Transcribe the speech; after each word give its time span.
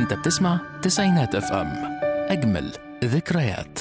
أنت 0.00 0.14
بتسمع 0.14 0.60
تسعينات 0.82 1.34
أف 1.34 1.52
أم. 1.52 2.00
أجمل 2.28 2.72
ذكريات. 3.04 3.78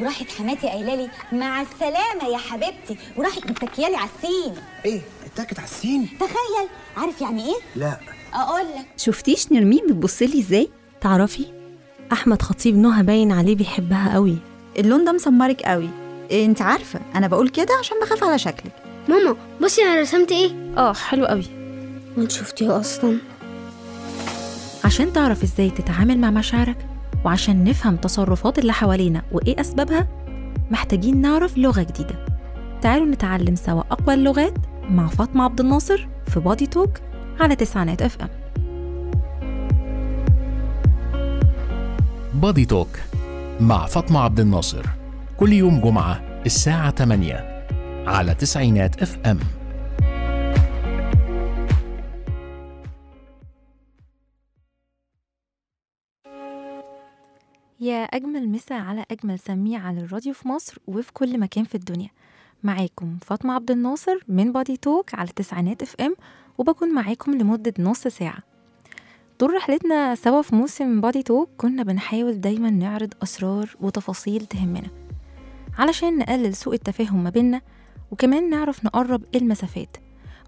وراحت 0.00 0.30
حماتي 0.38 0.68
قايلة 0.68 0.94
لي 0.94 1.10
مع 1.32 1.60
السلامة 1.60 2.24
يا 2.32 2.38
حبيبتي. 2.38 2.96
وراحت 3.16 3.50
متكيالي 3.50 3.96
على 3.96 4.10
السين. 4.16 4.54
إيه 4.84 5.00
اتكت 5.26 5.58
على 5.58 5.68
السين؟ 5.68 6.08
تخيل. 6.20 6.68
عارف 6.96 7.20
يعني 7.20 7.46
إيه؟ 7.46 7.56
لا. 7.76 8.00
أقول 8.34 8.62
لك. 8.62 8.86
شفتيش 8.96 9.52
نرمين 9.52 9.86
بتبصلي 9.86 10.40
إزاي؟ 10.40 10.70
تعرفي؟ 11.00 11.46
أحمد 12.12 12.42
خطيب 12.42 12.76
نهى 12.76 13.02
باين 13.02 13.32
عليه 13.32 13.54
بيحبها 13.56 14.14
قوي. 14.14 14.36
اللون 14.78 15.04
ده 15.04 15.12
مسمرك 15.12 15.62
قوي. 15.62 15.88
إيه 16.30 16.46
أنت 16.46 16.62
عارفة. 16.62 17.00
أنا 17.14 17.26
بقول 17.26 17.48
كده 17.48 17.74
عشان 17.80 17.96
بخاف 18.02 18.24
على 18.24 18.38
شكلك. 18.38 18.72
ماما 19.08 19.36
بصي 19.62 19.82
أنا 19.82 20.00
رسمت 20.00 20.32
إيه؟ 20.32 20.59
آه 20.76 20.92
حلو 20.92 21.26
قوي. 21.26 21.44
وانت 22.16 22.30
شفتيه 22.30 22.80
أصلا. 22.80 23.16
عشان 24.84 25.12
تعرف 25.12 25.42
إزاي 25.42 25.70
تتعامل 25.70 26.18
مع 26.18 26.30
مشاعرك 26.30 26.86
وعشان 27.24 27.64
نفهم 27.64 27.96
تصرفات 27.96 28.58
اللي 28.58 28.72
حوالينا 28.72 29.22
وإيه 29.32 29.60
أسبابها 29.60 30.08
محتاجين 30.70 31.20
نعرف 31.20 31.58
لغة 31.58 31.82
جديدة. 31.82 32.26
تعالوا 32.82 33.06
نتعلم 33.06 33.56
سوا 33.56 33.80
أقوى 33.90 34.14
اللغات 34.14 34.54
مع 34.90 35.06
فاطمة 35.06 35.44
عبد 35.44 35.60
الناصر 35.60 36.08
في 36.26 36.40
Body 36.40 36.66
Talk 36.66 36.90
على 37.40 37.56
تسعينات 37.56 38.02
FM 38.02 38.28
Body 42.34 42.64
Talk 42.64 42.88
مع 43.60 43.86
فاطمة 43.86 44.20
عبد 44.20 44.40
الناصر. 44.40 44.86
كل 45.36 45.52
يوم 45.52 45.80
جمعة 45.80 46.20
الساعة 46.46 46.90
8 46.90 47.64
على 48.06 48.34
تسعينات 48.34 49.02
FM 49.02 49.38
يا 57.80 58.02
أجمل 58.04 58.48
مسا 58.48 58.74
على 58.74 59.04
أجمل 59.10 59.38
سميع 59.38 59.80
على 59.80 60.00
الراديو 60.00 60.32
في 60.32 60.48
مصر 60.48 60.78
وفي 60.86 61.12
كل 61.12 61.40
مكان 61.40 61.64
في 61.64 61.74
الدنيا. 61.74 62.08
معاكم 62.62 63.18
فاطمة 63.22 63.54
عبد 63.54 63.70
الناصر 63.70 64.18
من 64.28 64.52
Body 64.52 64.76
Talk 64.76 65.14
على 65.14 65.28
تسعينات 65.36 65.82
FM 65.82 66.14
وبكون 66.58 66.94
معاكم 66.94 67.34
لمدة 67.34 67.74
نص 67.78 68.08
ساعة. 68.08 68.38
طول 69.38 69.54
رحلتنا 69.54 70.14
سوا 70.14 70.42
في 70.42 70.54
موسم 70.54 71.00
بادي 71.00 71.22
توك 71.22 71.50
كنا 71.56 71.82
بنحاول 71.82 72.40
دايما 72.40 72.70
نعرض 72.70 73.14
أسرار 73.22 73.76
وتفاصيل 73.80 74.46
تهمنا 74.46 74.90
علشان 75.78 76.18
نقلل 76.18 76.54
سوء 76.54 76.74
التفاهم 76.74 77.24
ما 77.24 77.30
بينا 77.30 77.60
وكمان 78.10 78.50
نعرف 78.50 78.84
نقرب 78.84 79.24
المسافات 79.34 79.96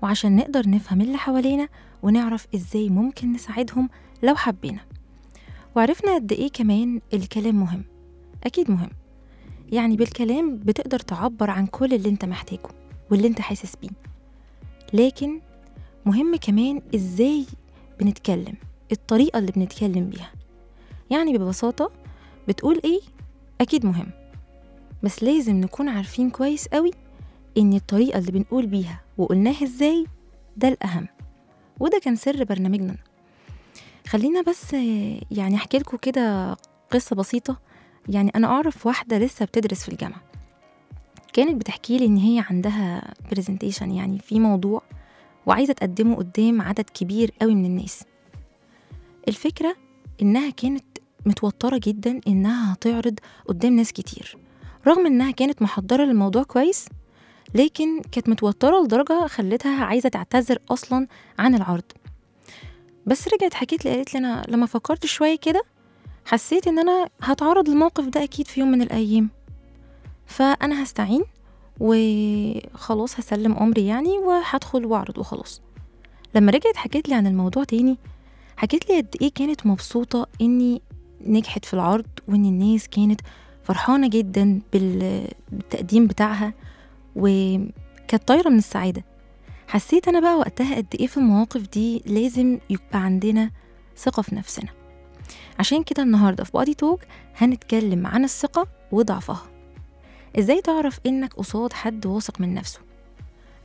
وعشان 0.02 0.36
نقدر 0.36 0.68
نفهم 0.68 1.00
اللي 1.00 1.18
حوالينا 1.18 1.68
ونعرف 2.02 2.46
إزاي 2.54 2.88
ممكن 2.88 3.32
نساعدهم 3.32 3.88
لو 4.22 4.34
حبينا. 4.34 4.80
وعرفنا 5.76 6.14
قد 6.14 6.32
إيه 6.32 6.48
كمان 6.50 7.00
الكلام 7.14 7.60
مهم. 7.60 7.84
أكيد 8.44 8.70
مهم. 8.70 8.90
يعني 9.72 9.96
بالكلام 9.96 10.56
بتقدر 10.58 10.98
تعبر 10.98 11.50
عن 11.50 11.66
كل 11.66 11.94
اللي 11.94 12.08
أنت 12.08 12.24
محتاجه 12.24 12.68
واللي 13.10 13.26
أنت 13.28 13.40
حاسس 13.40 13.76
بيه. 13.76 13.88
لكن 14.92 15.40
مهم 16.06 16.36
كمان 16.36 16.82
إزاي 16.94 17.46
بنتكلم 18.00 18.54
الطريقة 18.92 19.38
اللي 19.38 19.52
بنتكلم 19.52 20.10
بيها. 20.10 20.32
يعني 21.10 21.38
ببساطة 21.38 21.90
بتقول 22.48 22.80
إيه؟ 22.84 23.00
أكيد 23.60 23.86
مهم. 23.86 24.10
بس 25.02 25.22
لازم 25.22 25.56
نكون 25.60 25.88
عارفين 25.88 26.30
كويس 26.30 26.68
قوي 26.68 26.90
إن 27.58 27.72
الطريقة 27.72 28.18
اللي 28.18 28.32
بنقول 28.32 28.66
بيها 28.66 29.00
وقلناها 29.18 29.64
إزاي 29.64 30.06
ده 30.56 30.68
الأهم. 30.68 31.08
وده 31.80 32.00
كان 32.04 32.16
سر 32.16 32.44
برنامجنا. 32.44 32.96
خلينا 34.08 34.42
بس 34.42 34.72
يعني 35.30 35.54
أحكي 35.56 35.78
لكم 35.78 35.96
كده 35.96 36.56
قصة 36.90 37.16
بسيطة. 37.16 37.58
يعني 38.08 38.32
أنا 38.36 38.46
أعرف 38.46 38.86
واحدة 38.86 39.18
لسه 39.18 39.44
بتدرس 39.44 39.82
في 39.82 39.88
الجامعة. 39.88 40.22
كانت 41.32 41.60
بتحكي 41.60 41.98
لي 41.98 42.06
إن 42.06 42.16
هي 42.16 42.44
عندها 42.50 43.14
برزنتيشن 43.30 43.90
يعني 43.90 44.18
في 44.18 44.40
موضوع 44.40 44.82
وعايزة 45.46 45.72
تقدمه 45.72 46.16
قدام 46.16 46.62
عدد 46.62 46.90
كبير 46.94 47.32
قوي 47.40 47.54
من 47.54 47.64
الناس. 47.64 48.04
الفكرة 49.28 49.76
إنها 50.22 50.50
كانت 50.50 50.84
متوترة 51.26 51.80
جدا 51.84 52.20
إنها 52.28 52.72
هتعرض 52.72 53.18
قدام 53.48 53.76
ناس 53.76 53.92
كتير. 53.92 54.36
رغم 54.86 55.06
إنها 55.06 55.30
كانت 55.30 55.62
محضرة 55.62 56.04
للموضوع 56.04 56.42
كويس 56.42 56.88
لكن 57.54 58.02
كانت 58.02 58.28
متوترة 58.28 58.84
لدرجة 58.84 59.26
خلتها 59.26 59.84
عايزة 59.84 60.08
تعتذر 60.08 60.58
أصلا 60.70 61.06
عن 61.38 61.54
العرض. 61.54 61.84
بس 63.06 63.28
رجعت 63.28 63.54
حكيت 63.54 63.84
لي 63.84 63.90
قالت 63.96 64.14
لي 64.14 64.18
أنا 64.18 64.44
لما 64.48 64.66
فكرت 64.66 65.06
شوية 65.06 65.36
كده 65.38 65.62
حسيت 66.24 66.66
إن 66.66 66.78
أنا 66.78 67.08
هتعرض 67.22 67.68
للموقف 67.68 68.04
ده 68.04 68.22
أكيد 68.24 68.48
في 68.48 68.60
يوم 68.60 68.70
من 68.70 68.82
الأيام. 68.82 69.30
فأنا 70.26 70.82
هستعين 70.82 71.22
وخلاص 71.80 73.18
هسلم 73.20 73.52
أمري 73.56 73.86
يعني 73.86 74.18
وهدخل 74.18 74.84
وأعرض 74.86 75.18
وخلاص. 75.18 75.62
لما 76.34 76.52
رجعت 76.52 76.76
حكيت 76.76 77.08
لي 77.08 77.14
عن 77.14 77.26
الموضوع 77.26 77.64
تاني 77.64 77.98
حكيت 78.56 78.90
لي 78.90 78.96
قد 79.00 79.16
إيه 79.22 79.30
كانت 79.34 79.66
مبسوطة 79.66 80.26
إني 80.40 80.82
نجحت 81.26 81.64
في 81.64 81.74
العرض 81.74 82.06
وإن 82.28 82.44
الناس 82.44 82.88
كانت 82.88 83.20
فرحانة 83.64 84.08
جدا 84.08 84.60
بال- 84.72 85.28
بالتقديم 85.52 86.06
بتاعها 86.06 86.54
وكانت 87.16 88.22
طايرة 88.28 88.48
من 88.48 88.58
السعادة. 88.58 89.04
حسيت 89.72 90.08
أنا 90.08 90.20
بقى 90.20 90.38
وقتها 90.38 90.76
قد 90.76 90.86
إيه 91.00 91.06
في 91.06 91.16
المواقف 91.16 91.60
دي 91.60 92.02
لازم 92.06 92.58
يبقى 92.70 92.98
عندنا 92.98 93.50
ثقة 93.96 94.22
في 94.22 94.34
نفسنا. 94.34 94.68
عشان 95.58 95.82
كده 95.82 96.02
النهاردة 96.02 96.44
في 96.44 96.50
بادي 96.54 96.74
توك 96.74 97.00
هنتكلم 97.36 98.06
عن 98.06 98.24
الثقة 98.24 98.66
وضعفها. 98.92 99.42
إزاي 100.38 100.60
تعرف 100.60 101.00
إنك 101.06 101.34
قصاد 101.34 101.72
حد 101.72 102.06
واثق 102.06 102.40
من 102.40 102.54
نفسه؟ 102.54 102.80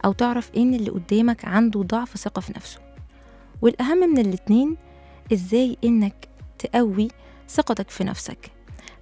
أو 0.06 0.12
تعرف 0.12 0.52
إن 0.58 0.74
اللي 0.74 0.90
قدامك 0.90 1.46
عنده 1.46 1.82
ضعف 1.82 2.18
ثقة 2.18 2.40
في 2.40 2.54
نفسه؟ 2.56 2.80
والأهم 3.62 3.98
من 3.98 4.18
الاتنين 4.18 4.78
إزاي 5.34 5.78
إنك 5.84 6.28
تقوي 6.60 7.08
ثقتك 7.50 7.90
في 7.90 8.04
نفسك؟ 8.04 8.52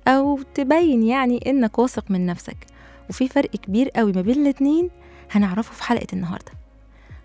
أو 0.07 0.39
تبين 0.53 1.03
يعني 1.03 1.49
إنك 1.49 1.79
واثق 1.79 2.11
من 2.11 2.25
نفسك؟ 2.25 2.57
وفي 3.09 3.27
فرق 3.27 3.49
كبير 3.49 3.89
قوي 3.89 4.11
ما 4.11 4.21
بين 4.21 4.41
الاتنين 4.41 4.89
هنعرفه 5.31 5.73
في 5.73 5.83
حلقة 5.83 6.07
النهاردة. 6.13 6.64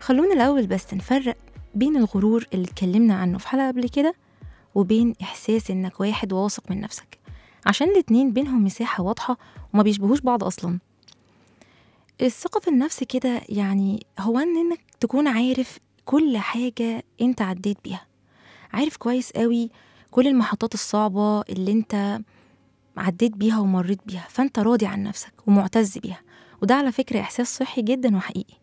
خلونا 0.00 0.34
الأول 0.34 0.66
بس 0.66 0.94
نفرق 0.94 1.36
بين 1.74 1.96
الغرور 1.96 2.46
اللي 2.54 2.64
اتكلمنا 2.64 3.14
عنه 3.14 3.38
في 3.38 3.48
حلقة 3.48 3.68
قبل 3.68 3.88
كده 3.88 4.14
وبين 4.74 5.14
إحساس 5.22 5.70
إنك 5.70 6.00
واحد 6.00 6.32
واثق 6.32 6.70
من 6.70 6.80
نفسك. 6.80 7.18
عشان 7.66 7.88
الاتنين 7.88 8.32
بينهم 8.32 8.64
مساحة 8.64 9.02
واضحة 9.02 9.36
وما 9.74 9.82
بيشبهوش 9.82 10.20
بعض 10.20 10.44
أصلا. 10.44 10.78
الثقة 12.20 12.60
في 12.60 12.68
النفس 12.68 13.04
كده 13.04 13.40
يعني 13.48 14.06
هو 14.18 14.38
إن 14.38 14.56
إنك 14.56 14.80
تكون 15.00 15.28
عارف 15.28 15.78
كل 16.04 16.38
حاجة 16.38 17.04
أنت 17.20 17.42
عديت 17.42 17.78
بيها. 17.84 18.06
عارف 18.72 18.96
كويس 18.96 19.30
قوي 19.32 19.70
كل 20.10 20.26
المحطات 20.26 20.74
الصعبة 20.74 21.40
اللي 21.40 21.72
أنت 21.72 22.20
عديت 22.96 23.36
بيها 23.36 23.58
ومريت 23.58 24.00
بيها. 24.06 24.26
فأنت 24.28 24.58
راضي 24.58 24.86
عن 24.86 25.02
نفسك 25.02 25.32
ومعتز 25.46 25.98
بيها. 25.98 26.20
وده 26.62 26.74
على 26.74 26.92
فكرة 26.92 27.20
إحساس 27.20 27.56
صحي 27.56 27.82
جدا 27.82 28.16
وحقيقي. 28.16 28.59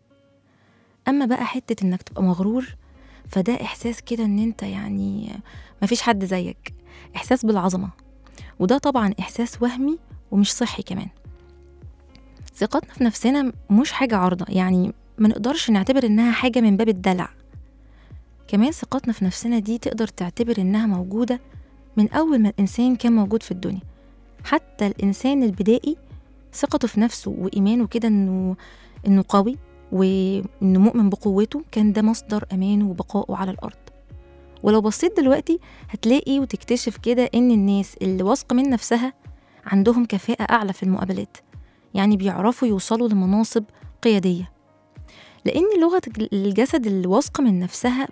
أما 1.08 1.26
بقى 1.26 1.46
حتة 1.46 1.84
إنك 1.84 2.02
تبقى 2.02 2.22
مغرور 2.22 2.76
فده 3.28 3.54
إحساس 3.54 4.00
كده 4.02 4.24
إن 4.24 4.38
أنت 4.38 4.62
يعني 4.62 5.40
مفيش 5.82 6.02
حد 6.02 6.24
زيك 6.24 6.74
إحساس 7.16 7.46
بالعظمة. 7.46 7.88
وده 8.58 8.78
طبعا 8.78 9.14
إحساس 9.20 9.62
وهمي 9.62 9.98
ومش 10.30 10.52
صحي 10.54 10.82
كمان. 10.82 11.08
ثقتنا 12.54 12.94
في 12.94 13.04
نفسنا 13.04 13.52
مش 13.70 13.92
حاجة 13.92 14.16
عارضة 14.16 14.46
يعني 14.48 14.92
ما 15.18 15.28
نقدرش 15.28 15.70
نعتبر 15.70 16.06
إنها 16.06 16.32
حاجة 16.32 16.60
من 16.60 16.76
باب 16.76 16.88
الدلع. 16.88 17.28
كمان 18.48 18.70
ثقتنا 18.70 19.12
في 19.12 19.24
نفسنا 19.24 19.58
دي 19.58 19.78
تقدر 19.78 20.06
تعتبر 20.08 20.58
إنها 20.58 20.86
موجودة 20.86 21.40
من 21.96 22.08
أول 22.12 22.38
ما 22.38 22.48
الإنسان 22.48 22.96
كان 22.96 23.12
موجود 23.12 23.42
في 23.42 23.50
الدنيا. 23.50 23.80
حتى 24.44 24.86
الإنسان 24.86 25.42
البدائي 25.42 25.96
ثقته 26.54 26.88
في 26.88 27.00
نفسه 27.00 27.30
وإيمانه 27.38 27.86
كده 27.86 28.08
إنه 28.08 28.56
إنه 29.06 29.24
قوي. 29.28 29.56
وإنه 29.92 30.80
مؤمن 30.80 31.10
بقوته 31.10 31.62
كان 31.72 31.92
ده 31.92 32.02
مصدر 32.02 32.44
أمانه 32.52 32.90
وبقائه 32.90 33.36
على 33.36 33.50
الأرض. 33.50 33.76
ولو 34.62 34.80
بصيت 34.80 35.16
دلوقتي 35.20 35.58
هتلاقي 35.90 36.38
وتكتشف 36.38 36.96
كده 36.96 37.30
إن 37.34 37.50
الناس 37.50 37.94
اللي 38.02 38.22
واثقة 38.22 38.54
من 38.54 38.70
نفسها 38.70 39.12
عندهم 39.66 40.04
كفاءة 40.04 40.52
أعلى 40.52 40.72
في 40.72 40.82
المقابلات. 40.82 41.36
يعني 41.94 42.16
بيعرفوا 42.16 42.68
يوصلوا 42.68 43.08
لمناصب 43.08 43.64
قيادية. 44.02 44.50
لأن 45.44 45.80
لغة 45.80 46.02
الجسد 46.32 46.86
اللي 46.86 47.06
واثقة 47.08 47.42
من 47.42 47.58
نفسها 47.58 48.08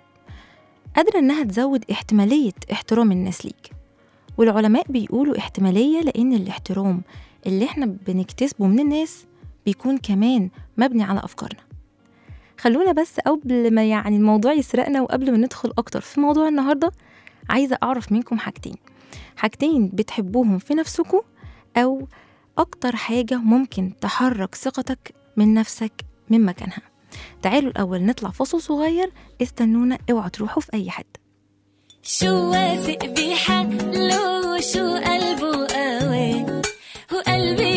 قادرة 0.95 1.19
إنها 1.19 1.43
تزود 1.43 1.85
احتمالية 1.91 2.51
احترام 2.71 3.11
الناس 3.11 3.45
ليك. 3.45 3.71
والعلماء 4.37 4.91
بيقولوا 4.91 5.37
احتمالية 5.37 6.01
لأن 6.01 6.33
الاحترام 6.33 7.01
اللي 7.47 7.65
إحنا 7.65 7.85
بنكتسبه 8.07 8.67
من 8.67 8.79
الناس 8.79 9.25
بيكون 9.65 9.97
كمان 9.97 10.49
مبني 10.77 11.03
على 11.03 11.19
أفكارنا. 11.19 11.66
خلونا 12.59 12.91
بس 12.91 13.19
قبل 13.19 13.73
ما 13.73 13.89
يعني 13.89 14.15
الموضوع 14.15 14.53
يسرقنا 14.53 15.01
وقبل 15.01 15.31
ما 15.31 15.37
ندخل 15.37 15.73
أكتر 15.77 16.01
في 16.01 16.19
موضوع 16.19 16.47
النهاردة 16.47 16.91
عايزة 17.49 17.77
أعرف 17.83 18.11
منكم 18.11 18.39
حاجتين. 18.39 18.75
حاجتين 19.35 19.87
بتحبوهم 19.93 20.57
في 20.57 20.73
نفسكم 20.73 21.21
أو 21.77 22.07
أكتر 22.57 22.95
حاجة 22.95 23.35
ممكن 23.35 23.93
تحرك 24.01 24.55
ثقتك 24.55 25.15
من 25.37 25.53
نفسك 25.53 25.91
من 26.29 26.45
مكانها. 26.45 26.81
تعالوا 27.41 27.71
الأول 27.71 28.03
نطلع 28.03 28.29
فاصل 28.29 28.61
صغير 28.61 29.11
استنونا 29.41 29.97
اوعوا 30.11 30.29
تروحوا 30.29 30.61
في 30.61 30.73
أي 30.73 30.89
حتة. 30.89 31.19
شو 32.03 32.51
واثق 32.51 33.05
بحاله 33.05 34.53
وشو 34.53 34.95
قلبه 34.95 35.67
قوي. 35.67 36.45
وقلبي 37.13 37.76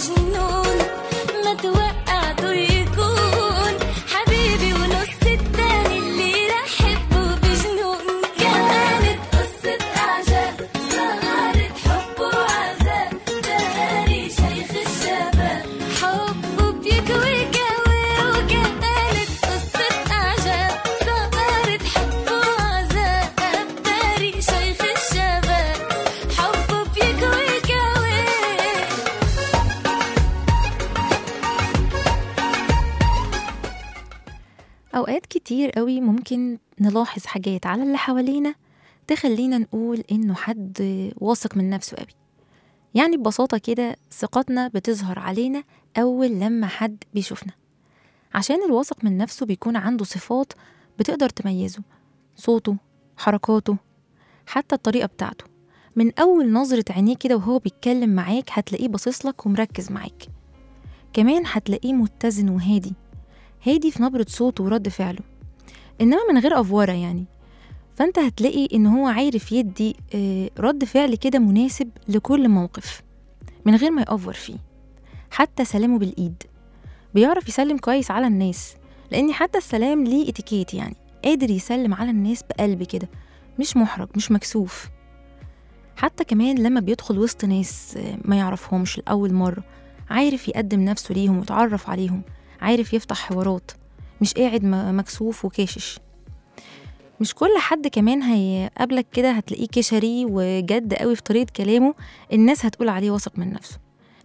مجنون 0.00 0.78
ما 1.44 1.54
توقعته 1.62 1.89
كتير 35.61 35.71
قوي 35.71 36.01
ممكن 36.01 36.57
نلاحظ 36.79 37.25
حاجات 37.25 37.65
على 37.65 37.83
اللي 37.83 37.97
حوالينا 37.97 38.55
تخلينا 39.07 39.57
نقول 39.57 40.03
إنه 40.11 40.33
حد 40.33 40.77
واثق 41.17 41.57
من 41.57 41.69
نفسه 41.69 41.97
قوي. 41.97 42.07
يعني 42.93 43.17
ببساطة 43.17 43.57
كده 43.57 43.95
ثقتنا 44.11 44.67
بتظهر 44.67 45.19
علينا 45.19 45.63
أول 45.97 46.27
لما 46.27 46.67
حد 46.67 47.03
بيشوفنا. 47.13 47.51
عشان 48.33 48.63
الواثق 48.65 49.03
من 49.03 49.17
نفسه 49.17 49.45
بيكون 49.45 49.75
عنده 49.75 50.05
صفات 50.05 50.53
بتقدر 50.99 51.29
تميزه 51.29 51.81
صوته 52.35 52.75
حركاته 53.17 53.77
حتى 54.45 54.75
الطريقة 54.75 55.05
بتاعته. 55.05 55.45
من 55.95 56.19
أول 56.19 56.51
نظرة 56.51 56.85
عينيه 56.89 57.15
كده 57.15 57.35
وهو 57.35 57.59
بيتكلم 57.59 58.09
معاك 58.09 58.49
هتلاقيه 58.51 58.87
باصصلك 58.87 59.45
ومركز 59.45 59.91
معاك. 59.91 60.23
كمان 61.13 61.43
هتلاقيه 61.45 61.93
متزن 61.93 62.49
وهادي. 62.49 62.93
هادي 63.67 63.91
في 63.91 64.03
نبرة 64.03 64.25
صوته 64.29 64.63
ورد 64.63 64.89
فعله. 64.89 65.30
إنما 66.01 66.19
من 66.31 66.37
غير 66.37 66.61
أفورة 66.61 66.91
يعني. 66.91 67.25
فأنت 67.95 68.19
هتلاقي 68.19 68.67
إن 68.73 68.85
هو 68.85 69.07
عارف 69.07 69.51
يدي 69.51 69.95
آه، 70.15 70.49
رد 70.59 70.85
فعل 70.85 71.15
كده 71.15 71.39
مناسب 71.39 71.89
لكل 72.07 72.49
موقف 72.49 73.01
من 73.65 73.75
غير 73.75 73.91
ما 73.91 74.01
يأفور 74.01 74.33
فيه. 74.33 74.57
حتى 75.31 75.65
سلامه 75.65 75.99
بالإيد. 75.99 76.43
بيعرف 77.13 77.47
يسلم 77.49 77.77
كويس 77.77 78.11
على 78.11 78.27
الناس 78.27 78.75
لأن 79.11 79.33
حتى 79.33 79.57
السلام 79.57 80.03
ليه 80.03 80.29
إتيكيت 80.29 80.73
يعني. 80.73 80.95
قادر 81.23 81.49
يسلم 81.49 81.93
على 81.93 82.09
الناس 82.11 82.43
بقلب 82.43 82.83
كده 82.83 83.09
مش 83.59 83.77
محرج 83.77 84.07
مش 84.15 84.31
مكسوف. 84.31 84.89
حتى 85.95 86.23
كمان 86.23 86.57
لما 86.57 86.79
بيدخل 86.79 87.19
وسط 87.19 87.45
ناس 87.45 87.97
آه، 87.97 88.17
ما 88.25 88.35
يعرفهمش 88.35 88.97
لأول 88.97 89.33
مرة 89.33 89.63
عارف 90.09 90.47
يقدم 90.47 90.79
نفسه 90.79 91.13
ليهم 91.13 91.37
ويتعرف 91.39 91.89
عليهم 91.89 92.21
عارف 92.61 92.93
يفتح 92.93 93.17
حوارات. 93.17 93.71
مش 94.21 94.33
قاعد 94.33 94.65
مكسوف 94.65 95.45
وكاشش. 95.45 95.99
مش 97.19 97.33
كل 97.35 97.57
حد 97.57 97.87
كمان 97.87 98.21
هيقابلك 98.21 99.05
كده 99.13 99.31
هتلاقيه 99.31 99.67
كشري 99.71 100.25
وجد 100.29 100.93
قوي 100.93 101.15
في 101.15 101.21
طريقة 101.21 101.51
كلامه 101.55 101.93
الناس 102.33 102.65
هتقول 102.65 102.89
عليه 102.89 103.11
واثق 103.11 103.39
من 103.39 103.53
نفسه 103.53 103.77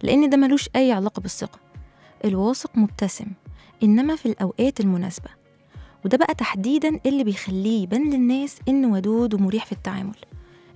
لأن 0.03 0.29
ده 0.29 0.37
ملوش 0.37 0.69
أي 0.75 0.91
علاقة 0.91 1.19
بالثقة. 1.19 1.59
الواثق 2.25 2.71
مبتسم 2.77 3.25
إنما 3.83 4.15
في 4.15 4.25
الأوقات 4.25 4.79
المناسبة. 4.79 5.29
وده 6.05 6.17
بقى 6.17 6.35
تحديدا 6.35 6.99
اللي 7.05 7.23
بيخليه 7.23 7.83
يبان 7.83 8.09
للناس 8.09 8.59
إنه 8.67 8.93
ودود 8.93 9.33
ومريح 9.33 9.65
في 9.65 9.71
التعامل. 9.71 10.15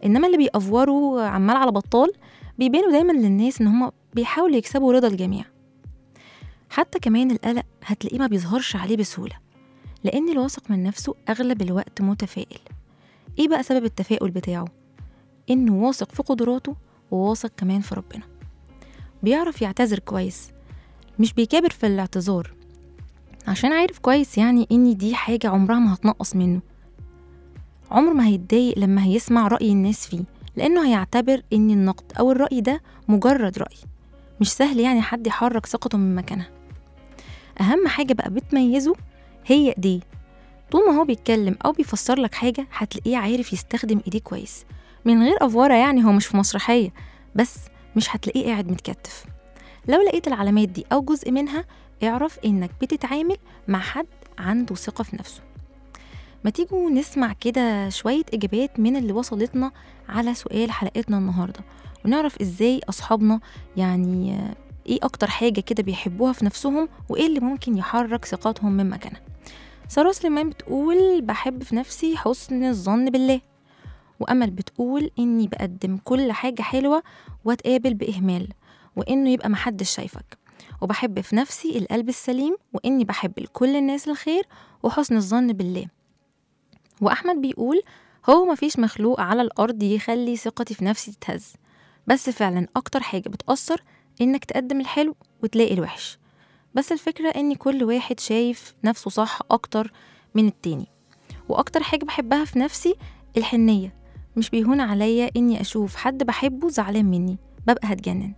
إنما 0.06 0.28
اللي 0.28 0.38
بيأفوروا 0.38 1.22
عمال 1.22 1.56
على 1.56 1.72
بطال 1.72 2.12
بيبانوا 2.60 2.92
دايما 2.92 3.12
للناس 3.12 3.62
إن 3.62 3.68
هما 3.68 3.92
بيحاولوا 4.13 4.56
يكسبوا 4.58 4.94
رضا 4.94 5.08
الجميع. 5.08 5.46
حتى 6.72 7.00
كمان 7.00 7.32
القلق 7.32 7.66
هتلاقيه 7.86 8.20
ما 8.20 8.28
بيظهرش 8.28 8.75
عليه 8.75 8.98
بسهولة 8.98 9.36
لأن 10.04 10.30
الواثق 10.30 10.72
من 10.72 10.84
نفسه 10.84 11.16
أغلب 11.30 11.62
الوقت 11.62 12.01
متفائل. 12.01 12.60
إيه 13.40 13.48
بقى 13.48 13.63
سبب 13.63 13.86
التفاؤل 13.86 14.32
بتاعه؟ 14.32 14.66
إنه 15.50 15.74
واثق 15.74 16.12
في 16.12 16.24
قدراته 16.24 16.75
وواثق 17.12 17.51
كمان 17.58 17.82
في 17.82 17.96
ربنا. 17.96 18.24
بيعرف 19.24 19.62
يعتذر 19.62 20.00
كويس 20.00 20.51
مش 21.20 21.34
بيكابر 21.34 21.70
في 21.70 21.88
الاعتذار 21.88 22.54
عشان 23.48 23.72
عارف 23.74 24.00
كويس 24.00 24.38
يعني 24.38 24.68
إن 24.72 24.98
دي 24.98 25.16
حاجة 25.16 25.48
عمرها 25.50 25.80
ما 25.80 25.94
هتنقص 25.94 26.36
منه. 26.36 26.62
عمر 27.92 28.13
ما 28.13 28.28
هيتضايق 28.28 28.80
لما 28.80 29.04
هيسمع 29.04 29.48
رأي 29.48 29.72
الناس 29.72 30.08
فيه 30.08 30.24
لأنه 30.56 30.88
هيعتبر 30.88 31.42
إن 31.54 31.72
النقد 31.72 32.13
أو 32.20 32.32
الرأي 32.32 32.62
ده 32.62 32.82
مجرد 33.08 33.58
رأي 33.58 33.78
مش 34.42 34.51
سهل 34.54 34.80
يعني 34.80 35.01
حد 35.01 35.28
يحرك 35.28 35.66
ثقته 35.66 35.98
من 35.98 36.16
مكانها. 36.16 36.61
أهم 37.62 37.88
حاجة 37.88 38.13
بقى 38.13 38.29
بتميزه 38.29 38.93
هي 39.46 39.67
إيديه 39.70 40.00
طول 40.72 40.86
ما 40.88 41.00
هو 41.00 41.05
بيتكلم 41.05 41.55
أو 41.65 41.72
بيفسر 41.72 42.20
لك 42.20 42.36
حاجة 42.36 42.67
هتلاقيه 42.74 43.17
عارف 43.17 43.53
يستخدم 43.53 44.01
إيديه 44.05 44.20
كويس. 44.20 44.65
من 45.05 45.24
غير 45.24 45.38
أفوارة 45.41 45.74
يعني 45.74 46.05
هو 46.05 46.12
مش 46.12 46.25
في 46.27 46.38
مسرحية 46.38 46.93
بس 47.36 47.58
مش 47.96 48.15
هتلاقيه 48.15 48.46
قاعد 48.51 48.72
متكتف. 48.72 49.25
لو 49.88 50.01
لقيت 50.01 50.27
العلامات 50.27 50.70
دي 50.70 50.86
أو 50.91 51.01
جزء 51.01 51.31
منها 51.31 51.65
اعرف 52.03 52.39
إنك 52.46 52.72
بتتعامل 52.81 53.38
مع 53.67 53.79
حد 53.79 54.08
عنده 54.39 54.75
ثقة 54.75 55.03
في 55.03 55.15
نفسه. 55.15 55.41
ما 56.43 56.50
تيجوا 56.50 56.89
نسمع 56.89 57.34
كده 57.34 57.89
شوية 57.89 58.24
إجابات 58.34 58.79
من 58.79 58.96
اللي 58.96 59.13
وصلتنا 59.13 59.72
على 60.10 60.34
سؤال 60.34 60.72
حلقتنا 60.72 61.17
النهاردة 61.17 61.60
ونعرف 62.05 62.41
إزاي 62.41 62.81
أصحابنا 62.89 63.39
يعني 63.77 64.38
إيه 64.88 65.00
أكتر 65.04 65.28
حاجة 65.30 65.60
كده 65.62 65.84
بيحبوها 65.84 66.34
في 66.34 66.46
نفسهم 66.46 66.90
وإيه 67.10 67.28
اللي 67.28 67.40
ممكن 67.40 67.78
يحرك 67.78 68.26
ثقتهم 68.26 68.72
من 68.72 68.90
مكانها؟ 68.90 69.22
سارة 69.88 70.12
سليمان 70.12 70.50
بتقول 70.50 71.22
بحب 71.22 71.64
في 71.64 71.76
نفسي 71.76 72.18
حسن 72.18 72.64
الظن 72.64 73.10
بالله 73.10 73.42
وأمل 74.20 74.52
بتقول 74.52 75.12
إني 75.20 75.48
بقدم 75.48 75.98
كل 75.98 76.32
حاجة 76.32 76.62
حلوة 76.62 77.04
وأتقابل 77.46 77.94
بإهمال 77.94 78.48
وإنه 78.96 79.30
يبقى 79.30 79.50
محدش 79.50 79.90
شايفك 79.96 80.38
وبحب 80.82 81.22
في 81.22 81.36
نفسي 81.36 81.78
القلب 81.78 82.10
السليم 82.10 82.56
وإني 82.74 83.04
بحب 83.04 83.40
لكل 83.40 83.76
الناس 83.76 84.08
الخير 84.08 84.44
وحسن 84.84 85.16
الظن 85.18 85.48
بالله. 85.54 85.86
وأحمد 87.02 87.42
بيقول 87.42 87.82
هو 88.30 88.46
مفيش 88.46 88.80
مخلوق 88.80 89.22
على 89.22 89.42
الأرض 89.42 89.84
يخلي 89.84 90.36
ثقتي 90.36 90.74
في 90.74 90.86
نفسي 90.86 91.12
تتهز 91.12 91.54
بس 92.08 92.30
فعلا 92.30 92.68
أكتر 92.76 93.00
حاجة 93.00 93.30
بتأثر 93.30 93.84
إنك 94.22 94.46
تقدم 94.46 94.80
الحلو 94.80 95.15
وتلاقي 95.44 95.74
الوحش. 95.74 96.18
بس 96.74 96.91
الفكرة 96.91 97.30
إن 97.30 97.53
كل 97.56 97.84
واحد 97.84 98.20
شايف 98.20 98.75
نفسه 98.84 99.10
صح 99.10 99.39
أكتر 99.51 99.94
من 100.36 100.48
التاني. 100.48 100.88
وأكتر 101.50 101.84
حاجة 101.84 102.06
بحبها 102.06 102.46
في 102.46 102.60
نفسي 102.60 102.96
الحنية. 103.38 103.96
مش 104.36 104.50
بيهون 104.50 104.82
عليا 104.82 105.30
إني 105.38 105.62
أشوف 105.62 105.96
حد 105.96 106.24
بحبه 106.24 106.70
زعلان 106.70 107.06
مني. 107.06 107.38
ببقى 107.68 107.94
هتجنن. 107.94 108.34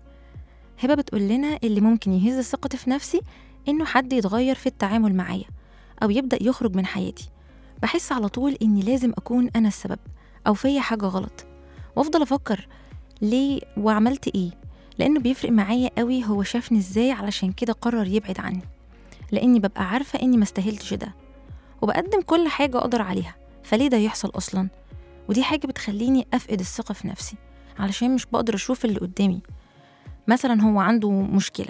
هبة 0.79 0.93
بتقول 0.93 1.21
لنا 1.21 1.59
اللي 1.63 1.81
ممكن 1.81 2.13
يهز 2.13 2.41
ثقتي 2.41 2.77
في 2.77 2.89
نفسي 2.89 3.21
إنه 3.67 3.85
حد 3.85 4.13
يتغير 4.13 4.55
في 4.55 4.67
التعامل 4.67 5.15
معايا 5.15 5.45
أو 6.03 6.09
يبدأ 6.09 6.37
يخرج 6.43 6.75
من 6.75 6.85
حياتي. 6.85 7.29
بحس 7.81 8.11
على 8.11 8.29
طول 8.29 8.57
إني 8.61 8.81
لازم 8.81 9.11
أكون 9.17 9.49
أنا 9.55 9.67
السبب 9.67 9.99
أو 10.47 10.53
فيا 10.53 10.81
حاجة 10.81 11.05
غلط. 11.05 11.45
وأفضل 11.95 12.21
أفكر 12.21 12.67
ليه 13.21 13.61
وعملت 13.77 14.27
إيه. 14.35 14.51
لأنه 14.99 15.19
بيفرق 15.19 15.51
معايا 15.51 15.89
قوي 15.97 16.25
هو 16.25 16.43
شافني 16.43 16.77
إزاي 16.77 17.11
علشان 17.11 17.51
كده 17.51 17.73
قرر 17.73 18.07
يبعد 18.07 18.39
عني. 18.39 18.61
لأني 19.31 19.59
ببقى 19.59 19.83
عارفة 19.89 20.21
إني 20.21 20.37
مستاهلتش 20.37 20.93
ده. 20.93 21.13
وبقدم 21.81 22.21
كل 22.21 22.47
حاجة 22.47 22.77
أقدر 22.77 23.01
عليها. 23.01 23.35
فليه 23.63 23.87
ده 23.87 23.97
يحصل 23.97 24.31
أصلا؟ 24.35 24.69
ودي 25.29 25.43
حاجة 25.43 25.67
بتخليني 25.67 26.27
أفقد 26.33 26.59
الثقة 26.59 26.93
في 26.93 27.07
نفسي 27.07 27.35
علشان 27.79 28.15
مش 28.15 28.25
بقدر 28.25 28.55
أشوف 28.55 28.85
اللي 28.85 28.99
قدامي. 28.99 29.41
مثلا 30.27 30.61
هو 30.61 30.79
عنده 30.79 31.11
مشكلة. 31.11 31.67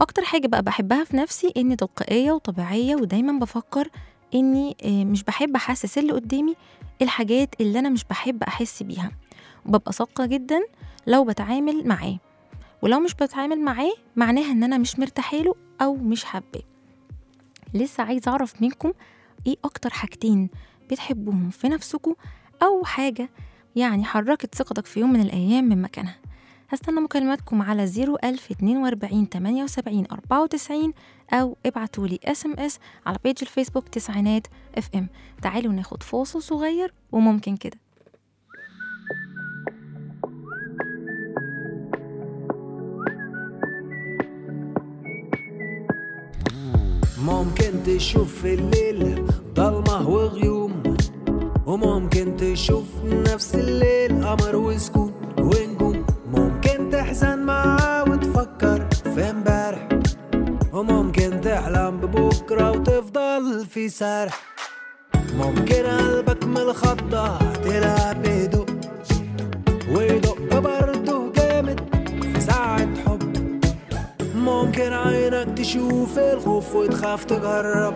أكتر 0.00 0.24
حاجة 0.24 0.46
بقى 0.46 0.62
بحبها 0.62 1.04
في 1.04 1.16
نفسي 1.16 1.52
إني 1.56 1.76
تلقائية 1.76 2.32
وطبيعية 2.32 2.96
ودايما 2.96 3.38
بفكر 3.38 3.88
إني 4.34 4.76
آه، 4.84 5.04
مش 5.04 5.22
بحب 5.24 5.56
أحسس 5.56 5.98
اللي 5.98 6.12
قدامي 6.12 6.54
الحاجات 7.02 7.54
اللي 7.60 7.78
أنا 7.78 7.88
مش 7.88 8.04
بحب 8.04 8.42
أحس 8.42 8.82
بيها. 8.82 9.10
وببقى 9.66 9.92
صادقة 9.92 10.26
جدا 10.26 10.60
لو 11.06 11.24
بتعامل 11.24 11.88
معاه. 11.88 12.18
ولو 12.84 13.00
مش 13.00 13.14
بتعامل 13.14 13.60
معاه 13.60 13.92
معناها 14.16 14.52
إن 14.52 14.64
أنا 14.64 14.78
مش 14.78 14.98
مرتاحاله 14.98 15.54
أو 15.82 15.94
مش 15.94 16.24
حباه 16.24 16.62
لسه 17.74 18.02
عايزة 18.04 18.30
أعرف 18.30 18.62
منكم 18.62 18.92
إيه 19.46 19.56
أكتر 19.64 19.90
حاجتين 19.90 20.50
بتحبوهم 20.90 21.50
في 21.50 21.68
نفسكم 21.68 22.14
أو 22.62 22.84
حاجة 22.84 23.30
يعني 23.76 24.04
حركت 24.04 24.54
ثقتك 24.54 24.86
في 24.86 25.00
يوم 25.00 25.12
من 25.12 25.20
الأيام 25.20 25.64
من 25.64 25.82
مكانها. 25.82 26.16
هستنى 26.68 27.00
مكالماتكم 27.00 27.62
على 27.62 27.82
01042 27.82 29.26
78 29.26 30.06
94 30.12 30.92
أو 31.32 31.56
ابعتولي 31.66 32.18
SMS 32.24 32.78
على 33.06 33.18
page 33.24 33.36
الفيسبوك 33.42 33.88
تسعينات 33.88 34.46
FM 34.78 35.08
تعالوا 35.42 35.72
ناخد 35.72 36.02
فاصل 36.02 36.42
صغير 36.42 36.94
وممكن 37.12 37.56
كده. 37.56 37.83
ممكن 47.26 47.82
تشوف 47.86 48.40
في 48.42 48.54
الليل 48.54 49.24
ضلمة 49.54 50.08
وغيوم 50.08 50.82
وممكن 51.66 52.36
تشوف 52.36 52.84
نفس 53.04 53.54
الليل 53.54 54.24
قمر 54.26 54.56
وسكون 54.56 55.12
ونجوم. 55.38 56.06
ممكن 56.34 56.90
تحزن 56.90 57.38
معاه 57.38 58.04
وتفكر 58.10 58.88
في 59.14 59.30
امبارح 59.30 59.88
وممكن 60.72 61.40
تحلم 61.40 61.96
ببكرة 62.00 62.70
وتفضل 62.70 63.66
في 63.66 63.88
سرح 63.88 64.40
ممكن 65.38 65.84
قلبك 65.86 66.44
من 66.44 66.56
الخضة 66.56 67.38
تلعب 67.64 68.22
بهدوء 68.22 68.66
ويدق 69.96 70.33
ممكن 74.74 74.92
عينك 74.92 75.58
تشوف 75.58 76.18
الخوف 76.18 76.74
وتخاف 76.74 77.24
تجرب 77.24 77.94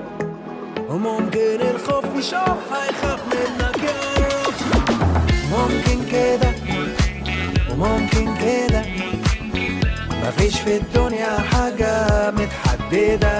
وممكن 0.90 1.60
الخوف 1.60 2.04
يشوفها 2.16 2.90
يخاف 2.90 3.20
منك 3.26 3.82
يقرب. 3.82 4.54
ممكن 5.50 6.10
كده 6.12 6.52
وممكن 7.70 8.34
كده. 8.36 8.82
مفيش 10.22 10.60
في 10.60 10.76
الدنيا 10.76 11.38
حاجة 11.38 12.06
متحددة. 12.30 13.38